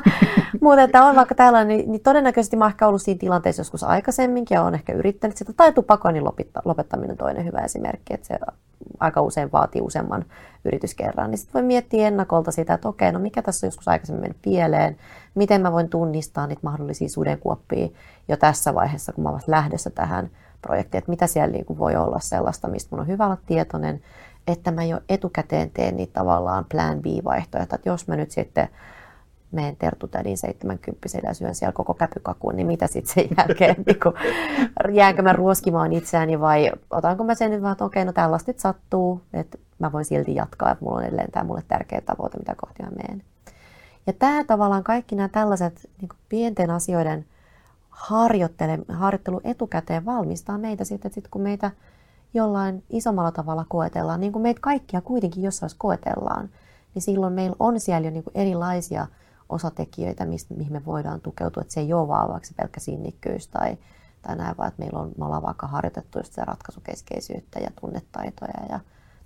Mutta 0.60 0.82
että 0.82 1.04
on 1.04 1.16
vaikka 1.16 1.34
tällainen, 1.34 1.76
niin, 1.76 1.92
niin 1.92 2.02
todennäköisesti 2.02 2.56
mä 2.56 2.66
ehkä 2.66 2.88
ollut 2.88 3.02
siinä 3.02 3.18
tilanteessa 3.18 3.60
joskus 3.60 3.84
aikaisemminkin 3.84 4.54
ja 4.54 4.62
olen 4.62 4.74
ehkä 4.74 4.92
yrittänyt 4.92 5.36
sitä. 5.36 5.52
Tai 5.52 5.72
tupakoinnin 5.72 6.24
lopettaminen 6.64 7.16
toinen 7.16 7.44
hyvä 7.44 7.58
esimerkki, 7.58 8.14
että 8.14 8.26
se 8.26 8.38
aika 9.00 9.22
usein 9.22 9.52
vaatii 9.52 9.82
useamman 9.82 10.24
yrityskerran. 10.64 11.30
Niin 11.30 11.38
sitten 11.38 11.54
voi 11.54 11.66
miettiä 11.66 12.08
ennakolta 12.08 12.52
sitä, 12.52 12.74
että 12.74 12.88
okei, 12.88 13.12
no 13.12 13.18
mikä 13.18 13.42
tässä 13.42 13.66
on 13.66 13.68
joskus 13.68 13.88
aikaisemmin 13.88 14.20
mennyt 14.20 14.42
pieleen, 14.42 14.96
miten 15.34 15.60
mä 15.60 15.72
voin 15.72 15.88
tunnistaa 15.88 16.46
niitä 16.46 16.60
mahdollisia 16.62 17.08
sudenkuoppia 17.08 17.88
jo 18.28 18.36
tässä 18.36 18.74
vaiheessa, 18.74 19.12
kun 19.12 19.24
mä 19.24 19.30
olen 19.30 19.40
lähdössä 19.46 19.90
tähän 19.90 20.30
projektiin, 20.62 20.98
että 20.98 21.10
mitä 21.10 21.26
siellä 21.26 21.52
niin 21.52 21.78
voi 21.78 21.96
olla 21.96 22.20
sellaista, 22.20 22.68
mistä 22.68 22.88
mun 22.90 23.00
on 23.00 23.06
hyvä 23.06 23.26
olla 23.26 23.38
tietoinen, 23.46 24.02
että 24.46 24.70
mä 24.70 24.84
jo 24.84 25.00
etukäteen 25.08 25.70
teen 25.70 25.96
niitä 25.96 26.12
tavallaan 26.12 26.64
plan 26.64 27.00
B-vaihtoehtoja, 27.00 27.76
että 27.76 27.90
jos 27.90 28.08
mä 28.08 28.16
nyt 28.16 28.30
sitten 28.30 28.68
menen 29.52 29.76
tertutädin 29.76 30.38
70 30.38 31.08
ja 31.22 31.34
syön 31.34 31.54
siellä 31.54 31.72
koko 31.72 31.94
käpykakun, 31.94 32.56
niin 32.56 32.66
mitä 32.66 32.86
sitten 32.86 33.14
sen 33.14 33.28
jälkeen, 33.38 33.76
niin 33.86 34.00
kun, 34.00 34.14
jäänkö 34.92 35.22
mä 35.22 35.32
ruoskimaan 35.32 35.92
itseäni 35.92 36.40
vai 36.40 36.72
otanko 36.90 37.24
mä 37.24 37.34
sen 37.34 37.50
nyt 37.50 37.62
vaan, 37.62 37.72
että 37.72 37.84
okei, 37.84 38.04
no 38.04 38.12
tällaista 38.12 38.50
nyt 38.50 38.58
sattuu, 38.58 39.22
että 39.32 39.58
mä 39.78 39.92
voin 39.92 40.04
silti 40.04 40.34
jatkaa, 40.34 40.70
että 40.70 40.84
mulla 40.84 40.98
on 40.98 41.04
edelleen 41.04 41.30
tämä 41.30 41.44
mulle 41.44 41.62
tärkeä 41.68 42.00
tavoite, 42.00 42.38
mitä 42.38 42.54
kohti 42.54 42.82
mä 42.82 42.90
menen. 42.90 43.22
Ja 44.06 44.12
tämä 44.12 44.44
tavallaan 44.44 44.84
kaikki 44.84 45.16
nämä 45.16 45.28
tällaiset 45.28 45.90
niin 46.00 46.08
pienten 46.28 46.70
asioiden 46.70 47.24
harjoittelu 48.88 49.40
etukäteen 49.44 50.04
valmistaa 50.04 50.58
meitä 50.58 50.84
sitten, 50.84 51.08
että 51.08 51.14
sit 51.14 51.28
kun 51.28 51.42
meitä 51.42 51.70
jollain 52.34 52.84
isommalla 52.90 53.32
tavalla 53.32 53.64
koetellaan, 53.68 54.20
niin 54.20 54.32
kuin 54.32 54.42
meitä 54.42 54.60
kaikkia 54.60 55.00
kuitenkin 55.00 55.42
jossain 55.42 55.72
koetellaan, 55.78 56.50
niin 56.94 57.02
silloin 57.02 57.32
meillä 57.32 57.56
on 57.58 57.80
siellä 57.80 58.06
jo 58.06 58.10
niin 58.10 58.24
kuin 58.24 58.36
erilaisia 58.36 59.06
osatekijöitä, 59.48 60.24
mistä, 60.24 60.54
mihin 60.54 60.72
me 60.72 60.84
voidaan 60.84 61.20
tukeutua, 61.20 61.60
että 61.60 61.74
se 61.74 61.80
ei 61.80 61.92
ole 61.92 62.08
vaan 62.08 62.28
vaikka 62.28 62.48
pelkkä 62.56 62.80
sinnikkyys 62.80 63.48
tai, 63.48 63.78
tai 64.22 64.36
näin, 64.36 64.56
vaan 64.56 64.68
että 64.68 64.82
meillä 64.82 64.98
on, 64.98 65.12
me 65.18 65.24
ollaan 65.24 65.42
vaikka 65.42 65.66
harjoitettu 65.66 66.18
just 66.18 66.38
ratkaisukeskeisyyttä 66.38 67.58
ja 67.58 67.70
tunnetaitoja 67.80 68.66
ja 68.68 68.80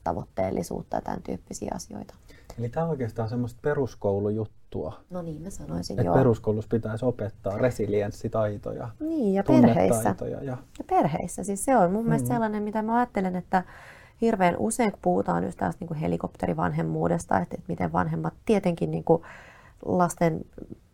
tavoitteellisuutta 0.04 0.96
ja 0.96 1.00
tämän 1.00 1.23
tyyppisiä 1.23 1.70
asioita. 1.75 2.14
Eli 2.58 2.68
tämä 2.68 2.84
on 2.84 2.90
oikeastaan 2.90 3.28
semmoista 3.28 3.58
peruskoulujuttua. 3.62 5.00
No 5.11 5.23
niin, 5.23 5.42
mä 5.42 5.50
sanoisin, 5.50 5.99
että 5.99 6.08
joo. 6.08 6.14
peruskoulussa 6.14 6.68
pitäisi 6.68 7.04
opettaa 7.04 7.58
resilienssitaitoja, 7.58 8.88
Niin, 9.00 9.34
ja 9.34 9.42
perheissä. 9.42 10.14
Ja... 10.30 10.42
ja 10.42 10.56
perheissä. 10.87 11.44
Siis 11.44 11.64
se 11.64 11.76
on 11.76 11.92
mun 11.92 12.04
mm. 12.04 12.08
mielestä 12.08 12.28
sellainen, 12.28 12.62
mitä 12.62 12.82
mä 12.82 12.96
ajattelen, 12.96 13.37
että 13.37 13.62
hirveän 14.20 14.56
usein, 14.58 14.92
kun 14.92 15.00
puhutaan 15.02 15.44
just 15.44 15.58
tästä 15.58 15.84
niin 15.84 15.96
helikopterivanhemmuudesta, 16.00 17.38
että, 17.38 17.54
että 17.54 17.66
miten 17.68 17.92
vanhemmat 17.92 18.34
tietenkin 18.44 18.90
niin 18.90 19.04
kuin 19.04 19.23
lasten 19.84 20.40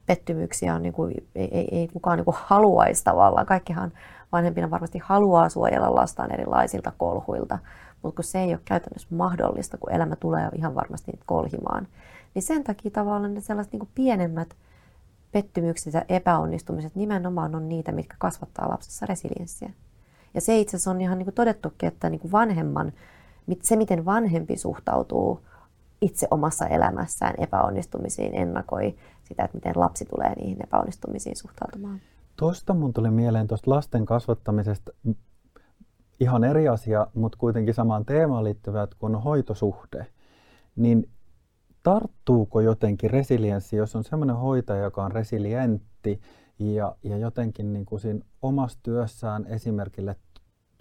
pettymyksiä 0.07 0.75
on, 0.75 0.83
niin 0.83 0.93
kuin, 0.93 1.15
ei, 1.35 1.49
ei, 1.59 1.69
ei 1.79 1.89
kukaan 1.89 2.17
niin 2.17 2.25
kuin 2.25 2.37
haluaisi 2.39 3.05
tavallaan. 3.05 3.47
Kaikkihan 3.47 3.93
vanhempina 4.33 4.71
varmasti 4.71 4.99
haluaa 4.99 5.49
suojella 5.49 5.95
lastaan 5.95 6.33
erilaisilta 6.33 6.93
kolhuilta, 6.99 7.59
mutta 8.03 8.17
kun 8.17 8.25
se 8.25 8.41
ei 8.41 8.53
ole 8.53 8.61
käytännössä 8.65 9.09
mahdollista, 9.11 9.79
kun 9.79 9.93
elämä 9.93 10.17
tulee 10.17 10.49
ihan 10.55 10.75
varmasti 10.75 11.13
kolhimaan, 11.27 11.89
niin 12.35 12.43
sen 12.43 12.65
takia 12.65 12.91
tavallaan 12.91 13.35
ne 13.35 13.41
sellaiset 13.41 13.73
niin 13.73 13.89
pienemmät 13.95 14.57
pettymykset 15.33 15.95
ja 15.95 16.05
epäonnistumiset 16.09 16.95
nimenomaan 16.95 17.55
on 17.55 17.69
niitä, 17.69 17.93
mitkä 17.93 18.17
kasvattaa 18.19 18.69
lapsessa 18.69 19.07
resilienssiä. 19.07 19.71
Ja 20.35 20.41
se 20.41 20.59
itse 20.59 20.77
asiassa 20.77 20.91
on 20.91 21.01
ihan 21.01 21.19
niin 21.19 21.27
kuin 21.27 21.35
todettukin, 21.35 21.87
että 21.87 22.11
niin 22.11 22.21
kuin 22.21 22.33
vanhemman, 22.33 22.93
se 23.63 23.77
miten 23.77 24.05
vanhempi 24.05 24.57
suhtautuu 24.57 25.41
itse 26.01 26.29
omassa 26.31 26.67
elämässään 26.67 27.35
epäonnistumisiin, 27.39 28.35
ennakoi 28.35 28.95
sitä, 29.25 29.45
että 29.45 29.57
miten 29.57 29.73
lapsi 29.77 30.05
tulee 30.05 30.35
niihin 30.35 30.63
epäonnistumisiin 30.63 31.37
suhtautumaan. 31.37 32.01
Tuosta 32.37 32.75
mun 32.75 32.93
tuli 32.93 33.11
mieleen 33.11 33.49
tuosta 33.49 33.71
lasten 33.71 34.05
kasvattamisesta 34.07 34.93
ihan 36.21 36.45
eri 36.45 36.69
asia, 36.69 37.07
mutta 37.15 37.39
kuitenkin 37.39 37.75
samaan 37.75 38.05
teemaan 38.05 38.45
liittyvät 38.45 38.95
kuin 38.95 39.15
hoitosuhde. 39.15 40.07
Niin 40.77 41.09
tarttuuko 41.83 42.61
jotenkin 42.61 43.11
resilienssi, 43.11 43.77
jos 43.77 43.97
on 43.97 44.05
semmoinen 44.05 44.37
hoitaja, 44.37 44.83
joka 44.83 45.05
on 45.05 45.13
resilientti 45.13 46.21
ja, 46.59 46.97
ja 47.03 47.19
jotenkin 47.19 47.73
niin 47.73 47.87
kuin 47.87 48.01
siinä 48.01 48.21
omassa 48.43 48.79
työssään 48.83 49.47
esimerkille, 49.47 50.17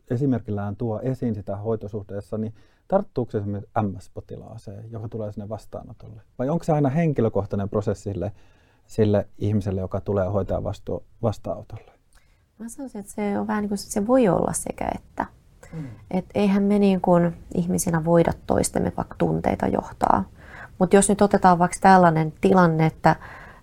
esimerkillään 0.10 0.76
tuo 0.76 1.00
esiin 1.04 1.36
sitä 1.36 1.58
hoitosuhteessa, 1.58 2.38
niin 2.38 2.54
tarttuuko 2.88 3.32
se 3.32 3.38
esimerkiksi 3.38 3.72
MS-potilaaseen, 3.82 4.92
joka 4.92 5.10
tulee 5.10 5.32
sinne 5.32 5.50
vastaanotolle? 5.50 6.22
Vai 6.40 6.50
onko 6.50 6.64
se 6.64 6.74
aina 6.74 6.90
henkilökohtainen 6.90 7.70
prosessi 7.70 8.04
sille, 8.04 8.32
sille 8.86 9.28
ihmiselle, 9.38 9.82
joka 9.82 10.02
tulee 10.02 10.28
hoitajan 10.28 10.64
vastu, 10.64 11.06
vastaanotolle? 11.22 11.99
Mä 12.60 12.70
sanoisin, 12.70 13.00
että 13.00 13.12
se, 13.12 13.40
on 13.40 13.48
vähän 13.48 13.62
niin 13.62 13.70
kuin, 13.70 13.78
se 13.78 14.08
voi 14.08 14.28
olla 14.28 14.54
sekä 14.54 14.90
että. 14.96 15.26
Mm. 15.74 15.88
Et 16.12 16.26
eihän 16.36 16.64
me 16.64 16.80
niin 16.80 17.02
kuin 17.02 17.38
ihmisinä 17.56 18.06
voida 18.06 18.32
toistemme 18.48 18.92
vaikka 18.98 19.16
tunteita 19.18 19.68
johtaa. 19.68 20.24
Mutta 20.80 20.96
jos 20.96 21.10
nyt 21.10 21.22
otetaan 21.22 21.60
vaikka 21.60 21.78
tällainen 21.82 22.34
tilanne, 22.42 22.86
että 22.86 23.16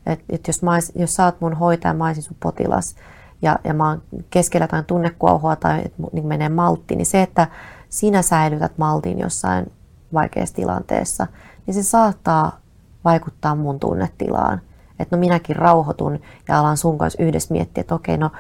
et, 0.07 0.25
et 0.29 0.47
jos, 0.47 0.63
mä 0.63 0.73
ois, 0.73 0.93
jos 0.95 1.15
sä 1.15 1.25
oot 1.25 1.41
mun 1.41 1.55
hoitaja, 1.55 1.95
mä 1.95 2.07
olisin 2.07 2.23
sun 2.23 2.37
potilas, 2.43 2.97
ja, 3.43 3.59
ja 3.65 3.75
mä 3.75 3.89
oon 3.89 4.03
keskellä 4.31 4.65
jotain 4.65 4.85
tunnekuohua 4.85 5.57
tai 5.57 5.83
että 5.85 6.03
niin 6.13 6.27
menee 6.27 6.49
maltti, 6.49 6.97
niin 6.97 7.07
se, 7.07 7.23
että 7.23 7.49
sinä 7.89 8.23
säilytät 8.23 8.79
maltin 8.79 9.19
jossain 9.19 9.73
vaikeassa 10.15 10.57
tilanteessa, 10.57 11.27
niin 11.67 11.75
se 11.75 11.83
saattaa 11.83 12.59
vaikuttaa 13.05 13.55
mun 13.55 13.81
tunnetilaan. 13.81 14.61
Että 14.99 15.17
no 15.17 15.21
minäkin 15.21 15.57
rauhoitun 15.57 16.21
ja 16.49 16.61
alan 16.61 16.77
sun 16.77 16.99
kanssa 16.99 17.23
yhdessä 17.23 17.55
miettiä, 17.55 17.81
että 17.81 17.95
okei, 17.95 18.17
no 18.17 18.31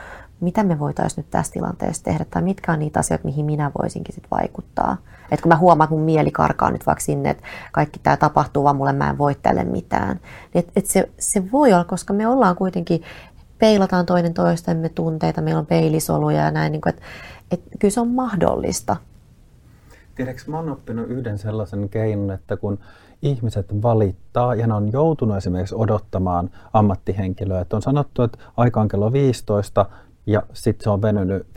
mitä 0.40 0.64
me 0.64 0.78
voitaisiin 0.78 1.22
nyt 1.22 1.30
tässä 1.30 1.52
tilanteessa 1.52 2.04
tehdä, 2.04 2.24
tai 2.30 2.42
mitkä 2.42 2.72
on 2.72 2.78
niitä 2.78 3.00
asioita, 3.00 3.24
mihin 3.24 3.46
minä 3.46 3.70
voisinkin 3.82 4.14
sit 4.14 4.26
vaikuttaa. 4.30 4.96
Että 5.30 5.42
kun 5.42 5.48
mä 5.48 5.56
huomaan, 5.56 5.86
että 5.86 5.94
mun 5.94 6.04
mieli 6.04 6.30
karkaa 6.30 6.70
nyt 6.70 6.86
vaikka 6.86 7.04
sinne, 7.04 7.30
että 7.30 7.42
kaikki 7.72 8.00
tämä 8.02 8.16
tapahtuu, 8.16 8.64
vaan 8.64 8.76
mulle 8.76 8.92
mä 8.92 9.10
en 9.10 9.18
voi 9.18 9.34
tälle 9.34 9.64
mitään. 9.64 10.20
Niin 10.54 10.64
et, 10.64 10.72
et 10.76 10.86
se, 10.86 11.08
se 11.18 11.52
voi 11.52 11.72
olla, 11.72 11.84
koska 11.84 12.12
me 12.12 12.28
ollaan 12.28 12.56
kuitenkin, 12.56 13.02
peilataan 13.58 14.06
toinen 14.06 14.34
toistemme 14.34 14.88
tunteita, 14.88 15.42
meillä 15.42 15.58
on 15.58 15.66
peilisoluja 15.66 16.42
ja 16.42 16.50
näin, 16.50 16.72
niin 16.72 16.88
että 16.88 17.02
et, 17.50 17.60
kyllä 17.78 17.92
se 17.92 18.00
on 18.00 18.08
mahdollista. 18.08 18.96
Tiedätkö, 20.14 20.42
mä 20.50 20.56
oon 20.56 20.68
oppinut 20.68 21.08
yhden 21.08 21.38
sellaisen 21.38 21.88
keinon, 21.88 22.30
että 22.30 22.56
kun 22.56 22.78
ihmiset 23.22 23.82
valittaa 23.82 24.54
ja 24.54 24.66
ne 24.66 24.74
on 24.74 24.92
joutunut 24.92 25.36
esimerkiksi 25.36 25.74
odottamaan 25.78 26.50
ammattihenkilöä, 26.72 27.60
että 27.60 27.76
on 27.76 27.82
sanottu, 27.82 28.22
että 28.22 28.38
aika 28.56 28.80
on 28.80 28.88
kello 28.88 29.12
15, 29.12 29.86
ja 30.26 30.42
sitten 30.52 30.84
se 30.84 30.90
on 30.90 31.02
venynyt 31.02 31.42
5.45, 31.42 31.48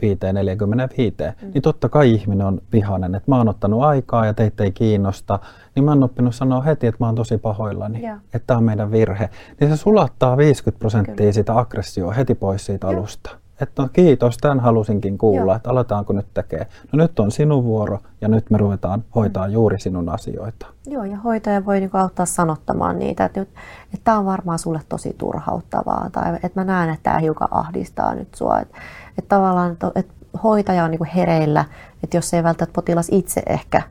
mm. 1.42 1.50
niin 1.54 1.62
totta 1.62 1.88
kai 1.88 2.10
ihminen 2.10 2.46
on 2.46 2.60
vihainen, 2.72 3.14
että 3.14 3.30
mä 3.30 3.36
oon 3.36 3.48
ottanut 3.48 3.82
aikaa 3.82 4.26
ja 4.26 4.34
teitä 4.34 4.64
ei 4.64 4.72
kiinnosta, 4.72 5.38
niin 5.74 5.84
mä 5.84 5.90
oon 5.90 6.02
oppinut 6.02 6.34
sanoa 6.34 6.62
heti, 6.62 6.86
että 6.86 7.04
mä 7.04 7.06
oon 7.06 7.14
tosi 7.14 7.38
pahoillani, 7.38 8.02
yeah. 8.02 8.18
että 8.24 8.46
tämä 8.46 8.58
on 8.58 8.64
meidän 8.64 8.90
virhe. 8.90 9.30
Niin 9.60 9.70
se 9.70 9.76
sulattaa 9.76 10.36
50 10.36 10.78
prosenttia 10.78 11.32
sitä 11.32 11.58
aggressioa 11.58 12.12
heti 12.12 12.34
pois 12.34 12.66
siitä 12.66 12.86
Joo. 12.86 12.98
alusta 12.98 13.30
että 13.60 13.82
no 13.82 13.88
kiitos, 13.92 14.38
tämän 14.38 14.60
halusinkin 14.60 15.18
kuulla, 15.18 15.52
Joo. 15.52 15.56
että 15.56 15.70
aletaanko 15.70 16.12
nyt 16.12 16.26
tekee. 16.34 16.66
No 16.92 16.96
nyt 16.96 17.20
on 17.20 17.30
sinun 17.30 17.64
vuoro 17.64 17.98
ja 18.20 18.28
nyt 18.28 18.50
me 18.50 18.58
ruvetaan 18.58 19.04
hoitaa 19.14 19.46
mm. 19.46 19.52
juuri 19.52 19.80
sinun 19.80 20.08
asioita. 20.08 20.66
Joo, 20.86 21.04
ja 21.04 21.16
hoitaja 21.16 21.66
voi 21.66 21.80
niinku 21.80 21.96
auttaa 21.96 22.26
sanottamaan 22.26 22.98
niitä, 22.98 23.24
että, 23.24 23.40
nyt, 23.40 23.48
että 23.84 24.04
tämä 24.04 24.18
on 24.18 24.26
varmaan 24.26 24.58
sulle 24.58 24.80
tosi 24.88 25.14
turhauttavaa 25.18 26.10
tai 26.12 26.34
että 26.34 26.60
mä 26.60 26.64
näen, 26.64 26.90
että 26.90 27.02
tämä 27.02 27.18
hiukan 27.18 27.48
ahdistaa 27.50 28.14
nyt 28.14 28.34
sua. 28.34 28.60
Että, 28.60 28.78
että 29.18 29.28
tavallaan 29.28 29.72
että 29.94 30.14
hoitaja 30.42 30.84
on 30.84 30.90
niinku 30.90 31.06
hereillä, 31.16 31.64
että 32.04 32.16
jos 32.16 32.34
ei 32.34 32.42
välttämättä 32.42 32.74
potilas 32.74 33.08
itse 33.10 33.42
ehkä 33.46 33.82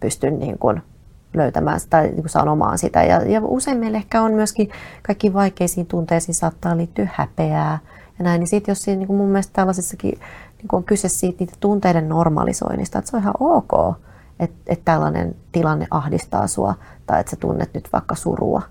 pysty 0.00 0.30
niin 0.30 0.58
kuin 0.58 0.82
löytämään 1.34 1.80
sitä, 1.80 2.02
niin 2.02 2.14
kuin 2.14 2.28
sanomaan 2.28 2.78
sitä. 2.78 3.02
Ja, 3.02 3.22
ja 3.22 3.40
usein 3.44 3.78
meillä 3.78 3.98
ehkä 3.98 4.22
on 4.22 4.32
myöskin 4.32 4.70
kaikki 5.02 5.32
vaikeisiin 5.32 5.86
tunteisiin 5.86 6.34
saattaa 6.34 6.76
liittyä 6.76 7.08
häpeää, 7.12 7.78
ja 8.20 8.24
näin, 8.24 8.38
niin 8.38 8.48
sitten 8.48 8.72
jos 8.72 8.82
siinä, 8.82 8.98
niin 8.98 9.06
kuin 9.06 9.16
mun 9.16 9.28
mielestä 9.28 9.52
tällaisessakin 9.52 10.10
niin 10.58 10.68
kuin 10.68 10.78
on 10.78 10.84
kyse 10.84 11.08
siitä 11.08 11.36
niitä 11.40 11.52
tunteiden 11.60 12.08
normalisoinnista, 12.08 12.98
että 12.98 13.10
se 13.10 13.16
on 13.16 13.22
ihan 13.22 13.34
ok, 13.40 13.96
että, 14.40 14.56
että 14.66 14.84
tällainen 14.84 15.34
tilanne 15.52 15.86
ahdistaa 15.90 16.46
sua 16.46 16.74
tai 17.06 17.20
että 17.20 17.30
sä 17.30 17.36
tunnet 17.36 17.74
nyt 17.74 17.88
vaikka 17.92 18.14
surua. 18.14 18.62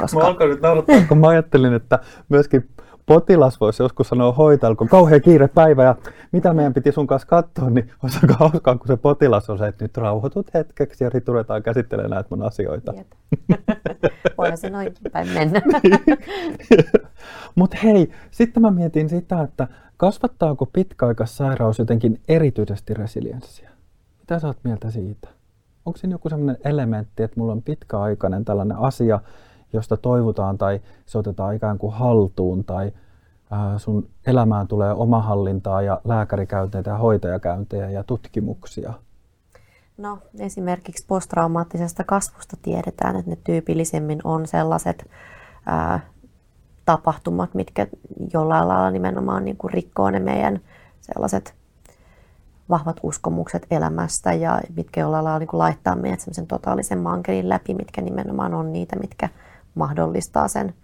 Koska... 0.00 0.18
Mä 0.18 0.26
alkan 0.26 0.48
nyt 0.48 0.60
naurattaa, 0.60 0.96
kun 1.08 1.18
mä 1.18 1.28
ajattelin, 1.28 1.74
että 1.74 1.98
myöskin 2.28 2.68
potilas 3.06 3.60
voisi 3.60 3.82
joskus 3.82 4.08
sanoa 4.08 4.32
hoitajalle, 4.32 4.76
kun 4.76 4.88
kauhean 4.88 5.20
kiire 5.20 5.48
päivä 5.48 5.84
ja 5.84 5.96
mitä 6.32 6.54
meidän 6.54 6.74
piti 6.74 6.92
sun 6.92 7.06
kanssa 7.06 7.28
katsoa, 7.28 7.70
niin 7.70 7.90
olisi 8.02 8.18
aika 8.22 8.34
hauskaa, 8.34 8.78
kun 8.78 8.86
se 8.86 8.96
potilas 8.96 9.50
on 9.50 9.58
se, 9.58 9.66
että 9.66 9.84
nyt 9.84 9.96
rauhoitut 9.96 10.54
hetkeksi 10.54 11.04
ja 11.04 11.10
sitten 11.10 11.32
ruvetaan 11.32 11.62
käsittelemään 11.62 12.10
näitä 12.10 12.28
mun 12.30 12.42
asioita. 12.42 12.92
Voihan 14.38 14.58
se 14.58 14.70
noin 14.70 14.94
päin 15.12 15.28
mennä. 15.28 15.62
Mutta 17.54 17.76
hei, 17.82 18.10
sitten 18.30 18.62
mä 18.62 18.70
mietin 18.70 19.08
sitä, 19.08 19.42
että 19.42 19.68
kasvattaako 19.96 20.66
pitkäaikaissairaus 20.66 21.78
jotenkin 21.78 22.20
erityisesti 22.28 22.94
resilienssiä? 22.94 23.70
Mitä 24.18 24.38
sä 24.38 24.46
oot 24.46 24.58
mieltä 24.64 24.90
siitä? 24.90 25.28
Onko 25.86 25.96
siinä 25.96 26.14
joku 26.14 26.28
sellainen 26.28 26.56
elementti, 26.64 27.22
että 27.22 27.40
mulla 27.40 27.52
on 27.52 27.62
pitkäaikainen 27.62 28.44
tällainen 28.44 28.78
asia, 28.78 29.20
josta 29.74 29.96
toivotaan 29.96 30.58
tai 30.58 30.80
se 31.06 31.18
otetaan 31.18 31.54
ikään 31.54 31.78
kuin 31.78 31.92
haltuun 31.92 32.64
tai 32.64 32.92
sun 33.76 34.08
elämään 34.26 34.68
tulee 34.68 34.92
omahallintaa 34.92 35.82
ja 35.82 36.00
lääkärikäyntejä 36.04 36.82
ja 36.86 36.98
hoitajakäyntejä 36.98 37.90
ja 37.90 38.04
tutkimuksia? 38.04 38.92
No 39.98 40.18
esimerkiksi 40.38 41.04
posttraumaattisesta 41.08 42.04
kasvusta 42.04 42.56
tiedetään, 42.62 43.16
että 43.16 43.30
ne 43.30 43.38
tyypillisemmin 43.44 44.20
on 44.24 44.46
sellaiset 44.46 45.10
ää, 45.66 46.00
tapahtumat, 46.84 47.54
mitkä 47.54 47.86
jollain 48.32 48.68
lailla 48.68 48.90
nimenomaan 48.90 49.44
niin 49.44 49.56
kuin 49.56 49.72
rikkoo 49.72 50.10
ne 50.10 50.20
meidän 50.20 50.60
sellaiset 51.00 51.54
vahvat 52.68 52.96
uskomukset 53.02 53.66
elämästä 53.70 54.32
ja 54.32 54.60
mitkä 54.76 55.00
jollain 55.00 55.24
lailla 55.24 55.38
niin 55.38 55.48
kuin 55.48 55.58
laittaa 55.58 55.96
meidät 55.96 56.20
semmoisen 56.20 56.46
totaalisen 56.46 56.98
mankelin 56.98 57.48
läpi, 57.48 57.74
mitkä 57.74 58.00
nimenomaan 58.00 58.54
on 58.54 58.72
niitä, 58.72 58.96
mitkä 58.96 59.28
mahdollistaa 59.74 60.48
sen, 60.48 60.74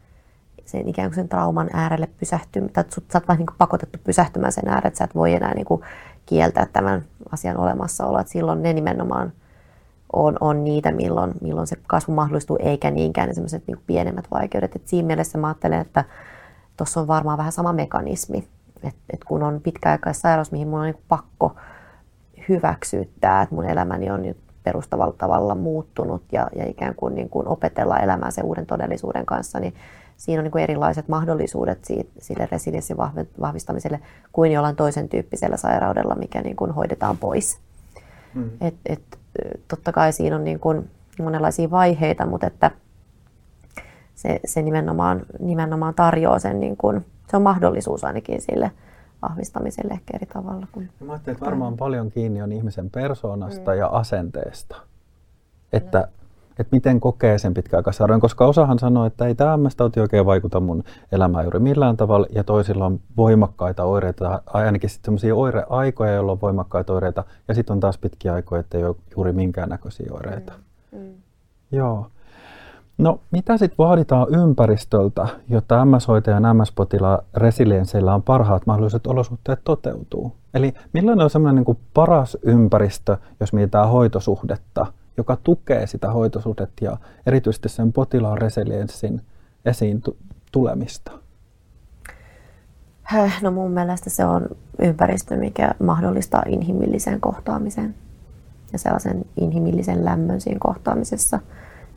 sen 0.64 0.88
ikään 0.88 1.08
kuin 1.08 1.14
sen 1.14 1.28
trauman 1.28 1.70
äärelle 1.72 2.08
pysähtymään, 2.18 2.72
tai 2.72 2.84
sut, 2.88 3.04
sä 3.12 3.18
oot 3.18 3.28
vähän 3.28 3.38
niin 3.38 3.56
pakotettu 3.58 3.98
pysähtymään 4.04 4.52
sen 4.52 4.68
äärelle, 4.68 4.88
että 4.88 4.98
sä 4.98 5.04
et 5.04 5.14
voi 5.14 5.34
enää 5.34 5.54
niin 5.54 5.64
kuin 5.64 5.82
kieltää 6.26 6.66
tämän 6.72 7.04
asian 7.32 7.56
olemassaoloa, 7.56 8.20
että 8.20 8.32
silloin 8.32 8.62
ne 8.62 8.72
nimenomaan 8.72 9.32
on, 10.12 10.36
on 10.40 10.64
niitä, 10.64 10.92
milloin, 10.92 11.32
milloin 11.40 11.66
se 11.66 11.76
kasvu 11.86 12.14
mahdollistuu, 12.14 12.58
eikä 12.60 12.90
niinkään 12.90 13.28
ne 13.28 13.34
sellaiset 13.34 13.66
niin 13.66 13.80
pienemmät 13.86 14.30
vaikeudet. 14.30 14.76
Et 14.76 14.88
siinä 14.88 15.06
mielessä 15.06 15.38
mä 15.38 15.46
ajattelen, 15.46 15.80
että 15.80 16.04
tuossa 16.76 17.00
on 17.00 17.08
varmaan 17.08 17.38
vähän 17.38 17.52
sama 17.52 17.72
mekanismi, 17.72 18.48
että 18.82 19.00
et 19.10 19.24
kun 19.24 19.42
on 19.42 19.60
pitkäaikaissairaus, 19.60 20.52
mihin 20.52 20.68
mun 20.68 20.78
on 20.78 20.86
niin 20.86 21.02
pakko 21.08 21.56
hyväksyttää, 22.48 23.42
että 23.42 23.54
mun 23.54 23.64
elämäni 23.64 24.10
on 24.10 24.22
nyt 24.22 24.36
perustavalla 24.70 25.14
tavalla 25.18 25.54
muuttunut 25.54 26.22
ja, 26.32 26.48
ja 26.56 26.70
ikään 26.70 26.94
kuin, 26.94 27.14
niin 27.14 27.28
kuin 27.28 27.48
opetella 27.48 27.98
elämään 27.98 28.32
sen 28.32 28.44
uuden 28.44 28.66
todellisuuden 28.66 29.26
kanssa, 29.26 29.60
niin 29.60 29.74
siinä 30.16 30.40
on 30.40 30.44
niin 30.44 30.52
kuin 30.52 30.64
erilaiset 30.64 31.08
mahdollisuudet 31.08 31.84
siitä, 31.84 32.10
sille 32.18 32.48
resilienssin 32.52 32.96
vahvistamiselle 33.40 34.00
kuin 34.32 34.52
jollain 34.52 34.76
toisen 34.76 35.08
tyyppisellä 35.08 35.56
sairaudella, 35.56 36.14
mikä 36.14 36.40
niin 36.40 36.56
kuin 36.56 36.70
hoidetaan 36.70 37.18
pois. 37.18 37.58
Mm. 38.34 38.50
Et, 38.60 38.74
et, 38.86 39.02
totta 39.68 39.92
kai 39.92 40.12
siinä 40.12 40.36
on 40.36 40.44
niin 40.44 40.60
kuin 40.60 40.90
monenlaisia 41.22 41.70
vaiheita, 41.70 42.26
mutta 42.26 42.46
että 42.46 42.70
se, 44.14 44.40
se 44.44 44.62
nimenomaan, 44.62 45.22
nimenomaan 45.38 45.94
tarjoaa 45.94 46.38
sen, 46.38 46.60
niin 46.60 46.76
kuin, 46.76 47.06
se 47.30 47.36
on 47.36 47.42
mahdollisuus 47.42 48.04
ainakin 48.04 48.40
sille 48.40 48.70
vahvistamiselle 49.22 49.92
ehkä 49.92 50.16
eri 50.16 50.26
tavalla. 50.26 50.66
Kuin 50.72 50.90
Mä 51.00 51.12
ajattelin, 51.12 51.34
että 51.36 51.46
varmaan 51.46 51.76
paljon 51.76 52.10
kiinni 52.10 52.42
on 52.42 52.52
ihmisen 52.52 52.90
persoonasta 52.90 53.70
mm. 53.70 53.78
ja 53.78 53.86
asenteesta. 53.86 54.76
Että, 55.72 56.08
että 56.50 56.76
miten 56.76 57.00
kokee 57.00 57.38
sen 57.38 57.54
pitkäaikaissairauden, 57.54 58.20
koska 58.20 58.46
osahan 58.46 58.78
sanoo, 58.78 59.06
että 59.06 59.26
ei 59.26 59.34
tämä 59.34 59.56
MS-tauti 59.56 60.00
oikein 60.00 60.26
vaikuta 60.26 60.60
mun 60.60 60.84
elämään 61.12 61.44
juuri 61.44 61.58
millään 61.58 61.96
tavalla, 61.96 62.26
ja 62.30 62.44
toisilla 62.44 62.86
on 62.86 63.00
voimakkaita 63.16 63.84
oireita, 63.84 64.42
ainakin 64.46 64.90
sitten 64.90 65.04
sellaisia 65.04 65.34
oireaikoja, 65.34 66.12
jolloin 66.12 66.36
on 66.36 66.40
voimakkaita 66.40 66.92
oireita, 66.92 67.24
ja 67.48 67.54
sitten 67.54 67.72
on 67.74 67.80
taas 67.80 67.98
pitkiä 67.98 68.34
aikoja, 68.34 68.60
että 68.60 68.78
ei 68.78 68.84
ole 68.84 68.96
juuri 69.16 69.32
minkäännäköisiä 69.32 70.06
oireita. 70.10 70.52
Mm. 70.92 70.98
Mm. 70.98 71.14
Joo. 71.72 72.06
No, 73.00 73.20
mitä 73.30 73.56
sitten 73.56 73.78
vaaditaan 73.78 74.34
ympäristöltä, 74.34 75.28
jotta 75.48 75.84
MS-hoitajan 75.84 76.44
ja 76.44 76.54
MS-potilaan 76.54 77.18
resiliensseillä 77.34 78.14
on 78.14 78.22
parhaat 78.22 78.66
mahdolliset 78.66 79.06
olosuhteet 79.06 79.60
toteutuu? 79.64 80.36
Eli 80.54 80.74
millainen 80.92 81.24
on 81.24 81.30
semmoinen 81.30 81.64
niin 81.66 81.78
paras 81.94 82.38
ympäristö, 82.42 83.16
jos 83.40 83.52
mietitään 83.52 83.88
hoitosuhdetta, 83.88 84.86
joka 85.16 85.36
tukee 85.36 85.86
sitä 85.86 86.10
hoitosuhdetta 86.10 86.84
ja 86.84 86.96
erityisesti 87.26 87.68
sen 87.68 87.92
potilaan 87.92 88.38
resilienssin 88.38 89.20
esiin 89.64 90.02
tulemista? 90.52 91.12
No 93.42 93.50
mun 93.50 93.70
mielestä 93.70 94.10
se 94.10 94.24
on 94.24 94.48
ympäristö, 94.78 95.36
mikä 95.36 95.74
mahdollistaa 95.82 96.42
inhimillisen 96.46 97.20
kohtaamisen 97.20 97.94
ja 98.72 98.78
sellaisen 98.78 99.24
inhimillisen 99.36 100.04
lämmön 100.04 100.40
siinä 100.40 100.58
kohtaamisessa– 100.60 101.40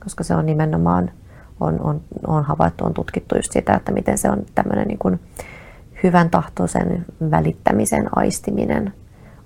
koska 0.03 0.23
se 0.23 0.35
on 0.35 0.45
nimenomaan, 0.45 1.11
on, 1.59 1.81
on, 1.81 2.01
on 2.27 2.43
havaittu, 2.43 2.85
on 2.85 2.93
tutkittu 2.93 3.35
just 3.35 3.51
sitä, 3.51 3.73
että 3.73 3.91
miten 3.91 4.17
se 4.17 4.29
on 4.29 4.45
tämmöinen 4.55 4.87
niin 4.87 4.99
kuin 4.99 5.19
hyvän 6.03 6.29
tahtoisen 6.29 7.05
välittämisen 7.31 8.09
aistiminen 8.15 8.93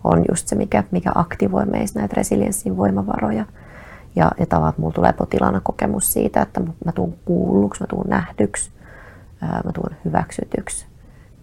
on 0.03 0.25
just 0.31 0.47
se, 0.47 0.55
mikä, 0.55 0.83
mikä 0.91 1.11
aktivoi 1.15 1.65
meissä 1.65 1.99
näitä 1.99 2.13
resilienssin 2.17 2.77
voimavaroja. 2.77 3.45
Ja, 4.15 4.31
ja 4.39 4.45
tavallaan, 4.45 4.69
että 4.69 4.81
mulla 4.81 4.93
tulee 4.93 5.13
potilaana 5.13 5.61
kokemus 5.63 6.13
siitä, 6.13 6.41
että 6.41 6.61
mä 6.85 6.91
tuun 6.91 7.17
kuulluksi, 7.25 7.83
mä 7.83 7.87
tuun 7.87 8.05
nähdyksi, 8.07 8.71
mä 9.41 9.71
tuun 9.73 9.95
hyväksytyksi. 10.05 10.85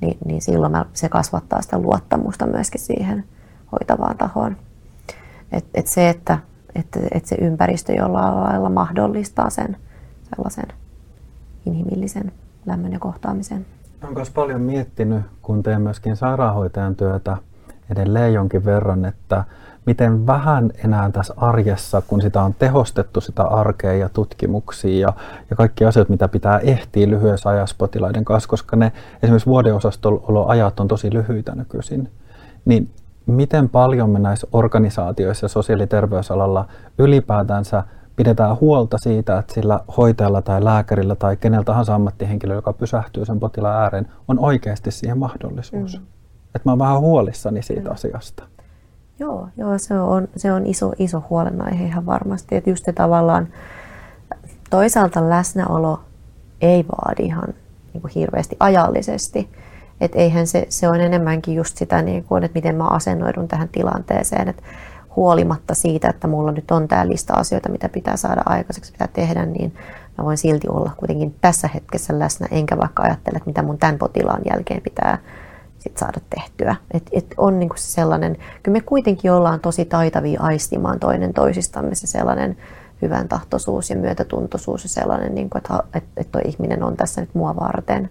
Niin, 0.00 0.18
niin 0.24 0.42
silloin 0.42 0.72
mä, 0.72 0.84
se 0.92 1.08
kasvattaa 1.08 1.62
sitä 1.62 1.78
luottamusta 1.78 2.46
myöskin 2.46 2.80
siihen 2.80 3.24
hoitavaan 3.72 4.18
tahoon. 4.18 4.56
Et, 5.52 5.64
et 5.74 5.86
se, 5.86 6.08
että 6.08 6.38
et, 6.74 6.86
et 7.10 7.26
se 7.26 7.36
ympäristö 7.40 7.92
jollain 7.92 8.34
lailla 8.34 8.68
mahdollistaa 8.68 9.50
sen 9.50 9.76
sellaisen 10.34 10.68
inhimillisen 11.66 12.32
lämmön 12.66 12.92
ja 12.92 12.98
kohtaamisen. 12.98 13.66
Onko 14.02 14.22
paljon 14.34 14.60
miettinyt, 14.60 15.22
kun 15.42 15.62
teen 15.62 15.82
myöskin 15.82 16.16
sairaanhoitajan 16.16 16.96
työtä 16.96 17.36
edelleen 17.90 18.34
jonkin 18.34 18.64
verran, 18.64 19.04
että 19.04 19.44
miten 19.86 20.26
vähän 20.26 20.70
enää 20.84 21.10
tässä 21.10 21.34
arjessa, 21.36 22.02
kun 22.06 22.22
sitä 22.22 22.42
on 22.42 22.54
tehostettu 22.54 23.20
sitä 23.20 23.42
arkea 23.42 23.92
ja 23.92 24.08
tutkimuksia 24.08 24.98
ja, 25.08 25.12
ja 25.50 25.56
kaikki 25.56 25.84
asiat, 25.84 26.08
mitä 26.08 26.28
pitää 26.28 26.58
ehtiä 26.58 27.08
lyhyessä 27.08 27.50
ajassa 27.50 27.76
potilaiden 27.78 28.24
kanssa, 28.24 28.48
koska 28.48 28.76
ne 28.76 28.92
esimerkiksi 29.22 29.46
vuodeosastoloajat 29.46 30.80
on 30.80 30.88
tosi 30.88 31.12
lyhyitä 31.12 31.54
nykyisin, 31.54 32.10
niin 32.64 32.90
miten 33.26 33.68
paljon 33.68 34.10
me 34.10 34.18
näissä 34.18 34.46
organisaatioissa 34.52 35.48
sosiaali- 35.48 35.82
ja 35.82 35.86
terveysalalla 35.86 36.68
ylipäätänsä 36.98 37.84
pidetään 38.16 38.60
huolta 38.60 38.98
siitä, 38.98 39.38
että 39.38 39.54
sillä 39.54 39.80
hoitajalla 39.96 40.42
tai 40.42 40.64
lääkärillä 40.64 41.14
tai 41.14 41.36
kenellä 41.36 41.64
tahansa 41.64 41.94
ammattihenkilöllä, 41.94 42.58
joka 42.58 42.72
pysähtyy 42.72 43.24
sen 43.24 43.40
potilaan 43.40 43.82
ääreen, 43.82 44.08
on 44.28 44.38
oikeasti 44.38 44.90
siihen 44.90 45.18
mahdollisuus. 45.18 45.98
Mm. 45.98 46.06
Että 46.54 46.68
mä 46.68 46.72
oon 46.72 46.78
vähän 46.78 47.00
huolissani 47.00 47.62
siitä 47.62 47.88
mm. 47.88 47.94
asiasta. 47.94 48.44
Joo, 49.18 49.48
joo 49.56 49.78
se, 49.78 50.00
on, 50.00 50.28
se 50.36 50.52
on 50.52 50.66
iso, 50.66 50.92
iso 50.98 51.22
huolenaihe 51.30 51.84
ihan 51.84 52.06
varmasti. 52.06 52.56
Että 52.56 52.70
just 52.70 52.84
tavallaan 52.94 53.48
toisaalta 54.70 55.30
läsnäolo 55.30 56.00
ei 56.60 56.84
vaadi 56.86 57.22
ihan 57.22 57.54
niin 57.92 58.00
kuin 58.00 58.12
hirveästi 58.14 58.56
ajallisesti. 58.60 59.48
Että 60.00 60.18
eihän 60.18 60.46
se, 60.46 60.66
se 60.68 60.88
on 60.88 61.00
enemmänkin 61.00 61.54
just 61.54 61.76
sitä, 61.76 62.02
niin 62.02 62.24
kuin, 62.24 62.44
että 62.44 62.58
miten 62.58 62.76
mä 62.76 62.88
asennoidun 62.88 63.48
tähän 63.48 63.68
tilanteeseen. 63.68 64.48
Että 64.48 64.62
huolimatta 65.16 65.74
siitä, 65.74 66.08
että 66.08 66.28
mulla 66.28 66.52
nyt 66.52 66.70
on 66.70 66.88
tämä 66.88 67.08
lista 67.08 67.34
asioita, 67.34 67.68
mitä 67.68 67.88
pitää 67.88 68.16
saada 68.16 68.42
aikaiseksi, 68.46 68.92
pitää 68.92 69.08
tehdä, 69.12 69.46
niin 69.46 69.74
mä 70.18 70.24
voin 70.24 70.38
silti 70.38 70.68
olla 70.68 70.90
kuitenkin 70.96 71.34
tässä 71.40 71.68
hetkessä 71.74 72.18
läsnä, 72.18 72.48
enkä 72.50 72.78
vaikka 72.78 73.02
ajattele, 73.02 73.36
että 73.36 73.50
mitä 73.50 73.62
mun 73.62 73.78
tämän 73.78 73.98
potilaan 73.98 74.42
jälkeen 74.50 74.82
pitää 74.82 75.18
sit 75.78 75.96
saada 75.96 76.20
tehtyä. 76.30 76.76
Et, 76.90 77.02
et 77.12 77.26
on 77.36 77.60
niinku 77.60 77.74
se 77.78 77.90
sellainen, 77.90 78.36
kyllä 78.62 78.76
me 78.76 78.80
kuitenkin 78.80 79.32
ollaan 79.32 79.60
tosi 79.60 79.84
taitavia 79.84 80.40
aistimaan 80.40 81.00
toinen 81.00 81.34
toisistamme 81.34 81.94
se 81.94 82.06
sellainen 82.06 82.56
hyvän 83.02 83.28
tahtoisuus 83.28 83.90
ja 83.90 83.96
myötätuntoisuus 83.96 84.82
ja 84.82 84.88
sellainen, 84.88 85.34
niin 85.34 85.50
kuin, 85.50 85.58
että, 85.58 85.82
että, 85.94 86.10
että 86.16 86.32
toi 86.32 86.42
ihminen 86.44 86.82
on 86.82 86.96
tässä 86.96 87.20
nyt 87.20 87.34
mua 87.34 87.56
varten. 87.56 88.10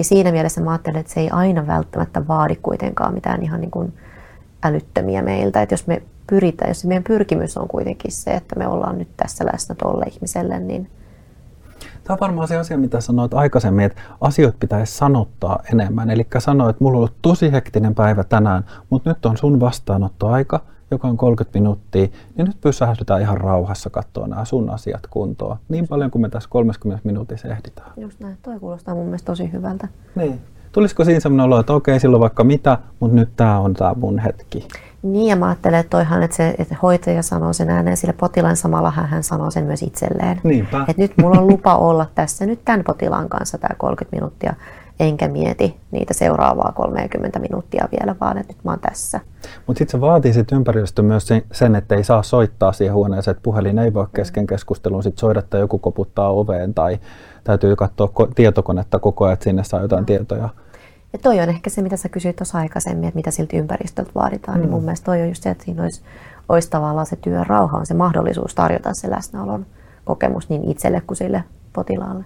Niin 0.00 0.04
siinä 0.08 0.32
mielessä 0.32 0.60
mä 0.60 0.70
ajattelen, 0.70 1.00
että 1.00 1.12
se 1.12 1.20
ei 1.20 1.30
aina 1.30 1.66
välttämättä 1.66 2.28
vaadi 2.28 2.56
kuitenkaan 2.56 3.14
mitään 3.14 3.42
ihan 3.42 3.60
niin 3.60 3.70
kuin 3.70 3.92
älyttömiä 4.62 5.22
meiltä. 5.22 5.62
Että 5.62 5.72
jos 5.72 5.86
me 5.86 6.02
pyritään, 6.26 6.70
jos 6.70 6.84
meidän 6.84 7.04
pyrkimys 7.04 7.56
on 7.56 7.68
kuitenkin 7.68 8.12
se, 8.12 8.30
että 8.30 8.58
me 8.58 8.66
ollaan 8.66 8.98
nyt 8.98 9.08
tässä 9.16 9.46
läsnä 9.52 9.74
tuolle 9.74 10.04
ihmiselle, 10.04 10.58
niin 10.58 10.90
Tämä 12.04 12.14
on 12.14 12.20
varmaan 12.20 12.48
se 12.48 12.56
asia, 12.56 12.78
mitä 12.78 13.00
sanoit 13.00 13.34
aikaisemmin, 13.34 13.84
että 13.84 14.02
asioita 14.20 14.56
pitäisi 14.60 14.94
sanottaa 14.94 15.62
enemmän. 15.72 16.10
Eli 16.10 16.26
sanoit, 16.38 16.70
että 16.70 16.84
mulla 16.84 16.96
on 16.96 16.98
ollut 16.98 17.16
tosi 17.22 17.52
hektinen 17.52 17.94
päivä 17.94 18.24
tänään, 18.24 18.64
mutta 18.90 19.10
nyt 19.10 19.26
on 19.26 19.36
sun 19.36 19.60
vastaanottoaika, 19.60 20.60
joka 20.90 21.08
on 21.08 21.16
30 21.16 21.58
minuuttia, 21.58 22.06
niin 22.36 22.46
nyt 22.46 22.60
pysähdytään 22.60 23.20
ihan 23.20 23.38
rauhassa 23.38 23.90
katsoa 23.90 24.26
nämä 24.26 24.44
sun 24.44 24.70
asiat 24.70 25.06
kuntoon. 25.10 25.56
Niin 25.68 25.88
paljon 25.88 26.10
kuin 26.10 26.22
me 26.22 26.28
tässä 26.28 26.48
30 26.50 27.00
minuutissa 27.04 27.48
ehditään. 27.48 27.92
Just 27.96 28.20
näin, 28.20 28.38
toi 28.42 28.60
kuulostaa 28.60 28.94
mun 28.94 29.04
mielestä 29.04 29.26
tosi 29.26 29.52
hyvältä. 29.52 29.88
Niin. 30.14 30.40
Tulisiko 30.72 31.04
siinä 31.04 31.20
sellainen 31.20 31.44
olo, 31.44 31.60
että 31.60 31.72
okei, 31.72 32.00
silloin 32.00 32.20
vaikka 32.20 32.44
mitä, 32.44 32.78
mutta 33.00 33.16
nyt 33.16 33.28
tämä 33.36 33.58
on 33.58 33.74
tämä 33.74 33.94
mun 33.94 34.18
hetki? 34.18 34.68
Niin, 35.02 35.26
ja 35.26 35.36
mä 35.36 35.46
ajattelen, 35.46 35.80
että 35.80 35.90
toihan, 35.90 36.22
että, 36.22 36.36
se, 36.36 36.54
että 36.58 36.76
hoitaja 36.82 37.22
sanoo 37.22 37.52
sen 37.52 37.70
ääneen 37.70 37.96
sille 37.96 38.14
potilaan 38.20 38.56
samalla 38.56 38.90
hän 38.90 39.22
sanoo 39.22 39.50
sen 39.50 39.64
myös 39.64 39.82
itselleen. 39.82 40.40
Niinpä. 40.44 40.84
Että 40.88 41.02
nyt 41.02 41.12
mulla 41.16 41.40
on 41.40 41.46
lupa 41.46 41.76
olla 41.76 42.06
tässä 42.14 42.46
nyt 42.46 42.60
tämän 42.64 42.84
potilaan 42.86 43.28
kanssa 43.28 43.58
tämä 43.58 43.74
30 43.78 44.16
minuuttia, 44.16 44.54
enkä 45.00 45.28
mieti 45.28 45.76
niitä 45.90 46.14
seuraavaa 46.14 46.72
30 46.76 47.38
minuuttia 47.38 47.88
vielä, 47.92 48.16
vaan 48.20 48.38
että 48.38 48.52
nyt 48.52 48.64
mä 48.64 48.70
oon 48.70 48.80
tässä. 48.80 49.20
Mutta 49.66 49.78
sitten 49.78 49.98
se 49.98 50.00
vaatii 50.00 50.32
sit 50.32 50.52
ympäristö 50.52 51.02
myös 51.02 51.28
sen, 51.52 51.76
että 51.76 51.94
ei 51.94 52.04
saa 52.04 52.22
soittaa 52.22 52.72
siihen 52.72 52.94
huoneeseen, 52.94 53.32
että 53.32 53.42
puhelin 53.42 53.78
ei 53.78 53.94
voi 53.94 54.06
kesken 54.14 54.46
keskustelun 54.46 55.02
sit 55.02 55.18
soida, 55.18 55.38
että 55.38 55.58
joku 55.58 55.78
koputtaa 55.78 56.32
oveen 56.32 56.74
tai 56.74 56.98
täytyy 57.44 57.76
katsoa 57.76 58.10
tietokonetta 58.34 58.98
koko 58.98 59.24
ajan, 59.24 59.32
että 59.32 59.44
sinne 59.44 59.64
saa 59.64 59.82
jotain 59.82 60.02
no. 60.02 60.06
tietoja. 60.06 60.48
Ja 61.12 61.18
toi 61.18 61.40
on 61.40 61.48
ehkä 61.48 61.70
se, 61.70 61.82
mitä 61.82 61.96
sä 61.96 62.08
kysyit 62.08 62.36
tuossa 62.36 62.58
aikaisemmin, 62.58 63.04
että 63.04 63.16
mitä 63.16 63.30
siltä 63.30 63.56
ympäristöltä 63.56 64.10
vaaditaan. 64.14 64.58
Mm. 64.58 64.60
Niin 64.60 64.70
mun 64.70 64.84
mielestä 64.84 65.04
toi 65.04 65.22
on 65.22 65.28
just 65.28 65.42
se, 65.42 65.50
että 65.50 65.64
siinä 65.64 65.82
olisi, 65.82 66.02
olisi 66.48 66.70
tavallaan 66.70 67.06
se 67.06 67.16
työn 67.16 67.46
rauha, 67.46 67.78
on 67.78 67.86
se 67.86 67.94
mahdollisuus 67.94 68.54
tarjota 68.54 68.94
se 68.94 69.10
läsnäolon 69.10 69.66
kokemus 70.04 70.48
niin 70.48 70.70
itselle 70.70 71.02
kuin 71.06 71.16
sille 71.16 71.44
potilaalle. 71.72 72.24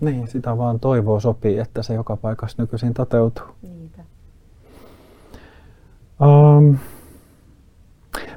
Niin, 0.00 0.28
sitä 0.28 0.58
vaan 0.58 0.80
toivoo 0.80 1.20
sopii, 1.20 1.58
että 1.58 1.82
se 1.82 1.94
joka 1.94 2.16
paikassa 2.16 2.62
nykyisin 2.62 2.94
toteutuu. 2.94 3.44
Niinpä. 3.62 4.02
Um, 6.20 6.78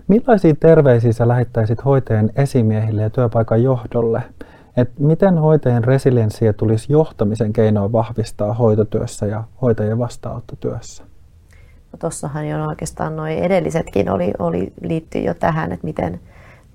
millaisia 0.08 0.56
terveisiä 0.60 1.13
sä 1.13 1.28
lähettäisit 1.28 1.86
hoitajien 1.86 2.32
esimiehille 2.36 3.02
ja 3.02 3.10
työpaikan 3.10 3.63
johdolle? 3.63 4.23
Et 4.78 4.99
miten 4.99 5.38
hoitajien 5.38 5.84
resilienssiä 5.84 6.54
tulisi 6.54 6.93
johtamisen 6.93 7.54
keinoin 7.54 7.91
vahvistaa 7.91 8.54
hoitotyössä 8.54 9.26
ja 9.26 9.43
hoitajien 9.62 9.99
vastaanottotyössä? 9.99 11.04
No 11.91 11.97
Tuossahan 11.99 12.47
jo 12.47 12.65
oikeastaan 12.65 13.15
noin 13.15 13.38
edellisetkin 13.38 14.10
oli, 14.10 14.34
oli 14.39 14.73
liittyy 14.82 15.21
jo 15.21 15.34
tähän, 15.34 15.71
että 15.71 15.86
miten, 15.86 16.19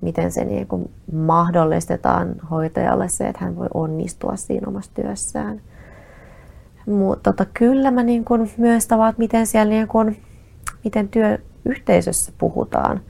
miten 0.01 0.31
se 0.31 0.45
niin 0.45 0.67
kuin 0.67 0.91
mahdollistetaan 1.13 2.35
hoitajalle 2.51 3.09
se, 3.09 3.27
että 3.27 3.45
hän 3.45 3.55
voi 3.55 3.67
onnistua 3.73 4.35
siinä 4.35 4.67
omassa 4.67 4.91
työssään. 4.93 5.61
Mutta 6.85 7.33
tota, 7.33 7.45
kyllä 7.53 7.91
mä 7.91 8.03
niin 8.03 8.25
kuin 8.25 8.51
myös 8.57 8.87
tavat, 8.87 9.17
miten 9.17 9.47
siellä 9.47 9.69
niin 9.69 9.87
kuin, 9.87 10.23
miten 10.83 11.09
työyhteisössä 11.09 12.31
puhutaan 12.37 13.01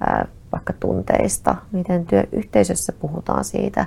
ää, 0.00 0.26
vaikka 0.52 0.72
tunteista, 0.80 1.54
miten 1.72 2.06
työyhteisössä 2.06 2.92
puhutaan 2.92 3.44
siitä, 3.44 3.86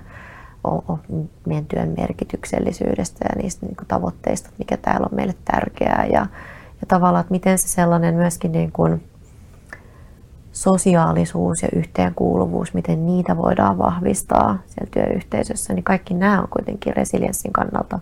meidän 1.46 1.66
työn 1.66 1.94
merkityksellisyydestä 1.98 3.26
ja 3.30 3.42
niistä 3.42 3.66
niin 3.66 3.76
kuin 3.76 3.88
tavoitteista, 3.88 4.50
mikä 4.58 4.78
täällä 4.78 5.08
on 5.12 5.16
meille 5.16 5.36
tärkeää 5.46 6.06
ja, 6.06 6.28
ja 6.82 6.88
tavallaan, 6.88 7.22
että 7.22 7.32
miten 7.32 7.58
se 7.58 7.68
sellainen 7.68 8.16
myöskin 8.16 8.52
niin 8.52 8.72
kuin 8.72 9.04
sosiaalisuus 10.56 11.62
ja 11.62 11.70
yhteenkuuluvuus, 11.76 12.74
miten 12.74 13.06
niitä 13.06 13.38
voidaan 13.38 13.78
vahvistaa 13.78 14.58
siellä 14.68 14.92
työyhteisössä, 14.92 15.74
niin 15.74 15.84
kaikki 15.84 16.14
nämä 16.14 16.42
on 16.42 16.48
kuitenkin 16.50 16.96
resilienssin 16.96 17.54
kannalta, 17.54 18.00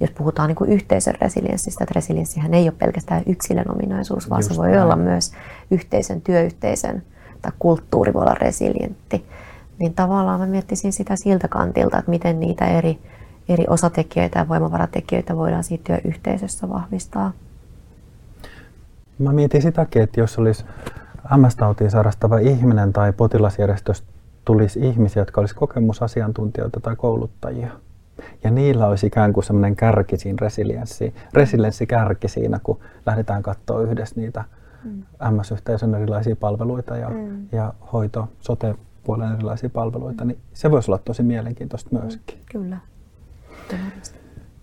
jos 0.00 0.10
puhutaan 0.10 0.48
niin 0.48 0.56
kuin 0.56 0.72
yhteisön 0.72 1.14
resilienssistä, 1.20 1.84
että 1.84 1.92
resilienssihän 1.94 2.54
ei 2.54 2.68
ole 2.68 2.74
pelkästään 2.78 3.22
yksilön 3.26 3.70
ominaisuus, 3.74 4.30
vaan 4.30 4.38
Just 4.38 4.50
se 4.50 4.56
voi 4.56 4.68
näin. 4.68 4.82
olla 4.82 4.96
myös 4.96 5.32
yhteisön, 5.70 6.20
työyhteisön 6.20 7.02
tai 7.42 7.52
kulttuuri 7.58 8.14
voi 8.14 8.22
olla 8.22 8.34
resilientti 8.34 9.24
niin 9.78 9.94
tavallaan 9.94 10.40
mä 10.40 10.46
miettisin 10.46 10.92
sitä 10.92 11.16
siltä 11.16 11.48
kantilta, 11.48 11.98
että 11.98 12.10
miten 12.10 12.40
niitä 12.40 12.66
eri, 12.66 12.98
eri 13.48 13.64
osatekijöitä 13.68 14.38
ja 14.38 14.48
voimavaratekijöitä 14.48 15.36
voidaan 15.36 15.64
siitä 15.64 15.84
työyhteisössä 15.84 16.68
vahvistaa. 16.68 17.32
Mä 19.18 19.32
mietin 19.32 19.62
sitäkin, 19.62 20.02
että 20.02 20.20
jos 20.20 20.38
olisi 20.38 20.64
MS-tautiin 21.36 21.90
sairastava 21.90 22.38
ihminen 22.38 22.92
tai 22.92 23.12
potilasjärjestöstä 23.12 24.06
tulisi 24.44 24.80
ihmisiä, 24.80 25.20
jotka 25.20 25.40
olisi 25.40 25.54
kokemusasiantuntijoita 25.54 26.80
tai 26.80 26.96
kouluttajia. 26.96 27.70
Ja 28.44 28.50
niillä 28.50 28.86
olisi 28.86 29.06
ikään 29.06 29.32
kuin 29.32 29.44
semmoinen 29.44 29.76
kärki 29.76 30.16
siinä 30.16 30.36
resilienssi, 30.40 31.14
resilienssikärki 31.32 32.28
siinä, 32.28 32.60
kun 32.62 32.78
lähdetään 33.06 33.42
katsoa 33.42 33.80
yhdessä 33.80 34.20
niitä 34.20 34.44
mm. 34.84 35.02
MS-yhteisön 35.30 35.94
erilaisia 35.94 36.36
palveluita 36.36 36.96
ja, 36.96 37.08
mm. 37.08 37.46
ja 37.52 37.74
hoito, 37.92 38.28
sote 38.40 38.74
puolen 39.04 39.32
erilaisia 39.32 39.70
palveluita, 39.70 40.24
niin 40.24 40.38
se 40.52 40.70
voisi 40.70 40.90
olla 40.90 40.98
tosi 41.04 41.22
mielenkiintoista 41.22 41.90
myöskin. 41.92 42.38
Kyllä. 42.52 42.76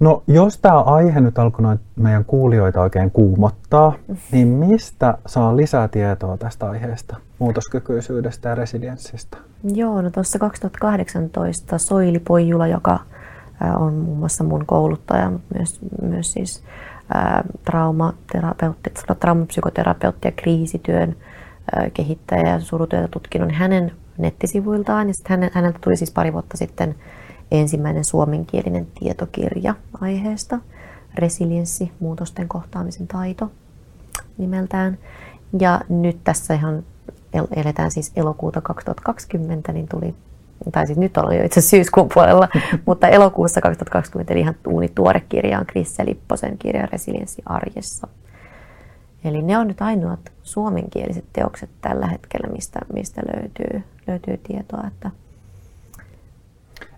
No 0.04 0.24
jos 0.28 0.58
tämä 0.58 0.82
aihe 0.82 1.22
nyt 1.22 1.40
alkoi 1.40 1.64
noin 1.64 1.80
meidän 1.96 2.26
kuulijoita 2.26 2.82
oikein 2.82 3.12
kuumottaa, 3.12 3.94
niin 4.32 4.48
mistä 4.48 5.18
saa 5.26 5.58
lisää 5.58 5.88
tietoa 5.88 6.38
tästä 6.38 6.70
aiheesta, 6.70 7.16
muutoskykyisyydestä 7.40 8.50
ja 8.50 8.56
resilienssistä? 8.56 9.38
Joo, 9.74 10.02
no 10.02 10.10
tuossa 10.10 10.40
2018 10.40 11.78
Soili 11.78 12.20
Poijula, 12.20 12.68
joka 12.68 13.00
on 13.76 13.94
muun 13.94 14.18
muassa 14.18 14.44
mun 14.44 14.66
kouluttaja, 14.66 15.30
mutta 15.32 15.56
myös, 15.58 15.80
myös 16.02 16.34
siis 16.34 16.64
ää, 17.14 17.44
traumaterapeutti, 17.66 18.90
traumapsykoterapeutti 19.20 20.28
ja 20.28 20.32
kriisityön 20.32 21.16
ää, 21.76 21.90
kehittäjä 21.90 22.50
ja 22.50 22.60
surutyötä 22.60 23.08
tutkinut 23.08 23.48
niin 23.48 23.58
hänen 23.58 23.92
nettisivuiltaan. 24.18 25.08
Ja 25.08 25.14
sitten 25.14 25.52
häneltä 25.54 25.80
tuli 25.82 25.98
siis 25.98 26.12
pari 26.12 26.34
vuotta 26.34 26.58
sitten 26.58 26.96
ensimmäinen 27.54 28.04
suomenkielinen 28.04 28.88
tietokirja 29.00 29.76
aiheesta, 30.02 30.60
Resilienssi, 31.16 31.92
muutosten 32.00 32.48
kohtaamisen 32.48 33.08
taito 33.08 33.52
nimeltään. 34.38 34.98
Ja 35.60 35.82
nyt 35.90 36.18
tässä 36.24 36.54
ihan 36.54 36.84
eletään 37.56 37.92
siis 37.92 38.12
elokuuta 38.16 38.62
2020, 38.62 39.74
niin 39.74 39.88
tuli, 39.88 40.16
tai 40.72 40.88
siis 40.88 41.00
nyt 41.00 41.18
oli 41.18 41.38
jo 41.38 41.46
itse 41.46 41.62
syyskuun 41.62 42.10
puolella, 42.14 42.48
mutta 42.88 43.08
elokuussa 43.08 43.62
2020 43.62 44.34
eli 44.34 44.42
ihan 44.42 44.56
uuni 44.68 44.88
tuore 44.96 45.20
kirja 45.30 45.60
on 45.60 45.66
Krisse 45.66 46.06
Lipposen 46.06 46.58
kirja 46.58 46.86
Resilienssi 46.86 47.42
arjessa. 47.46 48.08
Eli 49.24 49.42
ne 49.42 49.58
on 49.58 49.68
nyt 49.68 49.82
ainoat 49.82 50.20
suomenkieliset 50.44 51.26
teokset 51.34 51.70
tällä 51.82 52.08
hetkellä, 52.08 52.48
mistä, 52.48 52.80
mistä 52.94 53.22
löytyy, 53.36 53.84
löytyy 54.08 54.38
tietoa. 54.38 54.84
Että 54.88 55.12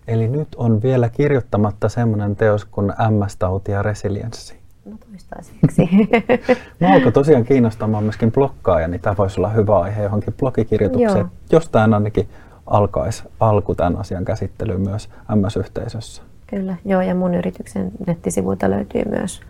Eli 0.08 0.28
nyt 0.28 0.48
on 0.56 0.82
vielä 0.82 1.08
kirjoittamatta 1.08 1.88
semmoinen 1.88 2.36
teos 2.36 2.64
kuin 2.64 2.92
MS-tauti 3.10 3.72
ja 3.72 3.82
resilienssi. 3.82 4.56
No 4.84 4.96
toistaiseksi. 5.10 5.88
Mä 6.80 6.92
alkoi 6.92 7.12
tosiaan 7.12 7.44
kiinnostamaan 7.44 8.04
myöskin 8.04 8.32
blokkaaja, 8.32 8.88
niin 8.88 9.00
tämä 9.00 9.16
voisi 9.18 9.40
olla 9.40 9.48
hyvä 9.48 9.78
aihe 9.78 10.02
johonkin 10.02 10.34
blogikirjoitukseen. 10.34 11.18
Joo. 11.18 11.28
Jostain 11.52 11.94
ainakin 11.94 12.28
alkaisi 12.66 13.22
alku 13.40 13.74
tämän 13.74 13.96
asian 13.96 14.24
käsittely 14.24 14.78
myös 14.78 15.08
MS-yhteisössä. 15.34 16.22
Kyllä, 16.46 16.76
joo, 16.84 17.00
ja 17.00 17.14
mun 17.14 17.34
yrityksen 17.34 17.92
nettisivuilta 18.06 18.70
löytyy 18.70 19.02
myös 19.08 19.40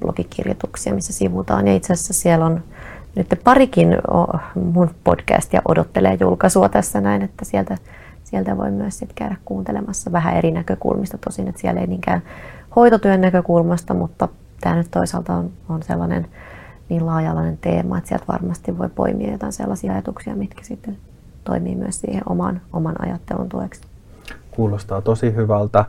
blogikirjoituksia, 0.00 0.94
missä 0.94 1.12
sivutaan. 1.12 1.66
Ja 1.66 1.74
itse 1.74 1.92
asiassa 1.92 2.12
siellä 2.12 2.46
on 2.46 2.62
nyt 3.14 3.40
parikin 3.44 3.98
mun 4.54 4.90
podcastia 5.04 5.62
odottelee 5.68 6.16
julkaisua 6.20 6.68
tässä 6.68 7.00
näin, 7.00 7.22
että 7.22 7.44
sieltä, 7.44 7.76
sieltä 8.26 8.56
voi 8.56 8.70
myös 8.70 8.98
sit 8.98 9.12
käydä 9.14 9.36
kuuntelemassa 9.44 10.12
vähän 10.12 10.36
eri 10.36 10.50
näkökulmista. 10.50 11.18
Tosin, 11.18 11.48
että 11.48 11.60
siellä 11.60 11.80
ei 11.80 11.86
niinkään 11.86 12.22
hoitotyön 12.76 13.20
näkökulmasta, 13.20 13.94
mutta 13.94 14.28
tämä 14.60 14.76
nyt 14.76 14.90
toisaalta 14.90 15.34
on, 15.34 15.50
on 15.68 15.82
sellainen 15.82 16.26
niin 16.88 17.06
laaja 17.06 17.34
teema, 17.60 17.98
että 17.98 18.08
sieltä 18.08 18.24
varmasti 18.28 18.78
voi 18.78 18.88
poimia 18.88 19.32
jotain 19.32 19.52
sellaisia 19.52 19.92
ajatuksia, 19.92 20.36
mitkä 20.36 20.64
sitten 20.64 20.96
toimii 21.44 21.74
myös 21.76 22.00
siihen 22.00 22.22
oman, 22.28 22.60
oman 22.72 22.94
ajattelun 22.98 23.48
tueksi. 23.48 23.80
Kuulostaa 24.50 25.00
tosi 25.00 25.34
hyvältä. 25.34 25.84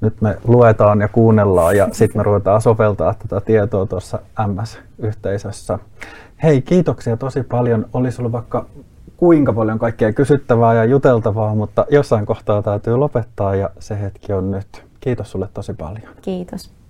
Nyt 0.00 0.20
me 0.20 0.38
luetaan 0.44 1.00
ja 1.00 1.08
kuunnellaan 1.08 1.76
ja 1.76 1.88
sitten 1.92 2.18
me 2.18 2.22
ruvetaan 2.22 2.62
soveltaa 2.62 3.14
tätä 3.14 3.40
tietoa 3.40 3.86
tuossa 3.86 4.18
MS-yhteisössä. 4.46 5.78
Hei, 6.42 6.62
kiitoksia 6.62 7.16
tosi 7.16 7.42
paljon. 7.42 7.86
Olisi 7.92 8.22
ollut 8.22 8.32
vaikka 8.32 8.66
kuinka 9.16 9.52
paljon 9.52 9.78
kaikkea 9.78 10.12
kysyttävää 10.12 10.74
ja 10.74 10.84
juteltavaa, 10.84 11.54
mutta 11.54 11.86
jossain 11.90 12.26
kohtaa 12.26 12.62
täytyy 12.62 12.96
lopettaa 12.96 13.54
ja 13.54 13.70
se 13.78 14.00
hetki 14.00 14.32
on 14.32 14.50
nyt. 14.50 14.84
Kiitos 15.00 15.30
sulle 15.30 15.48
tosi 15.54 15.74
paljon. 15.74 16.14
Kiitos. 16.22 16.83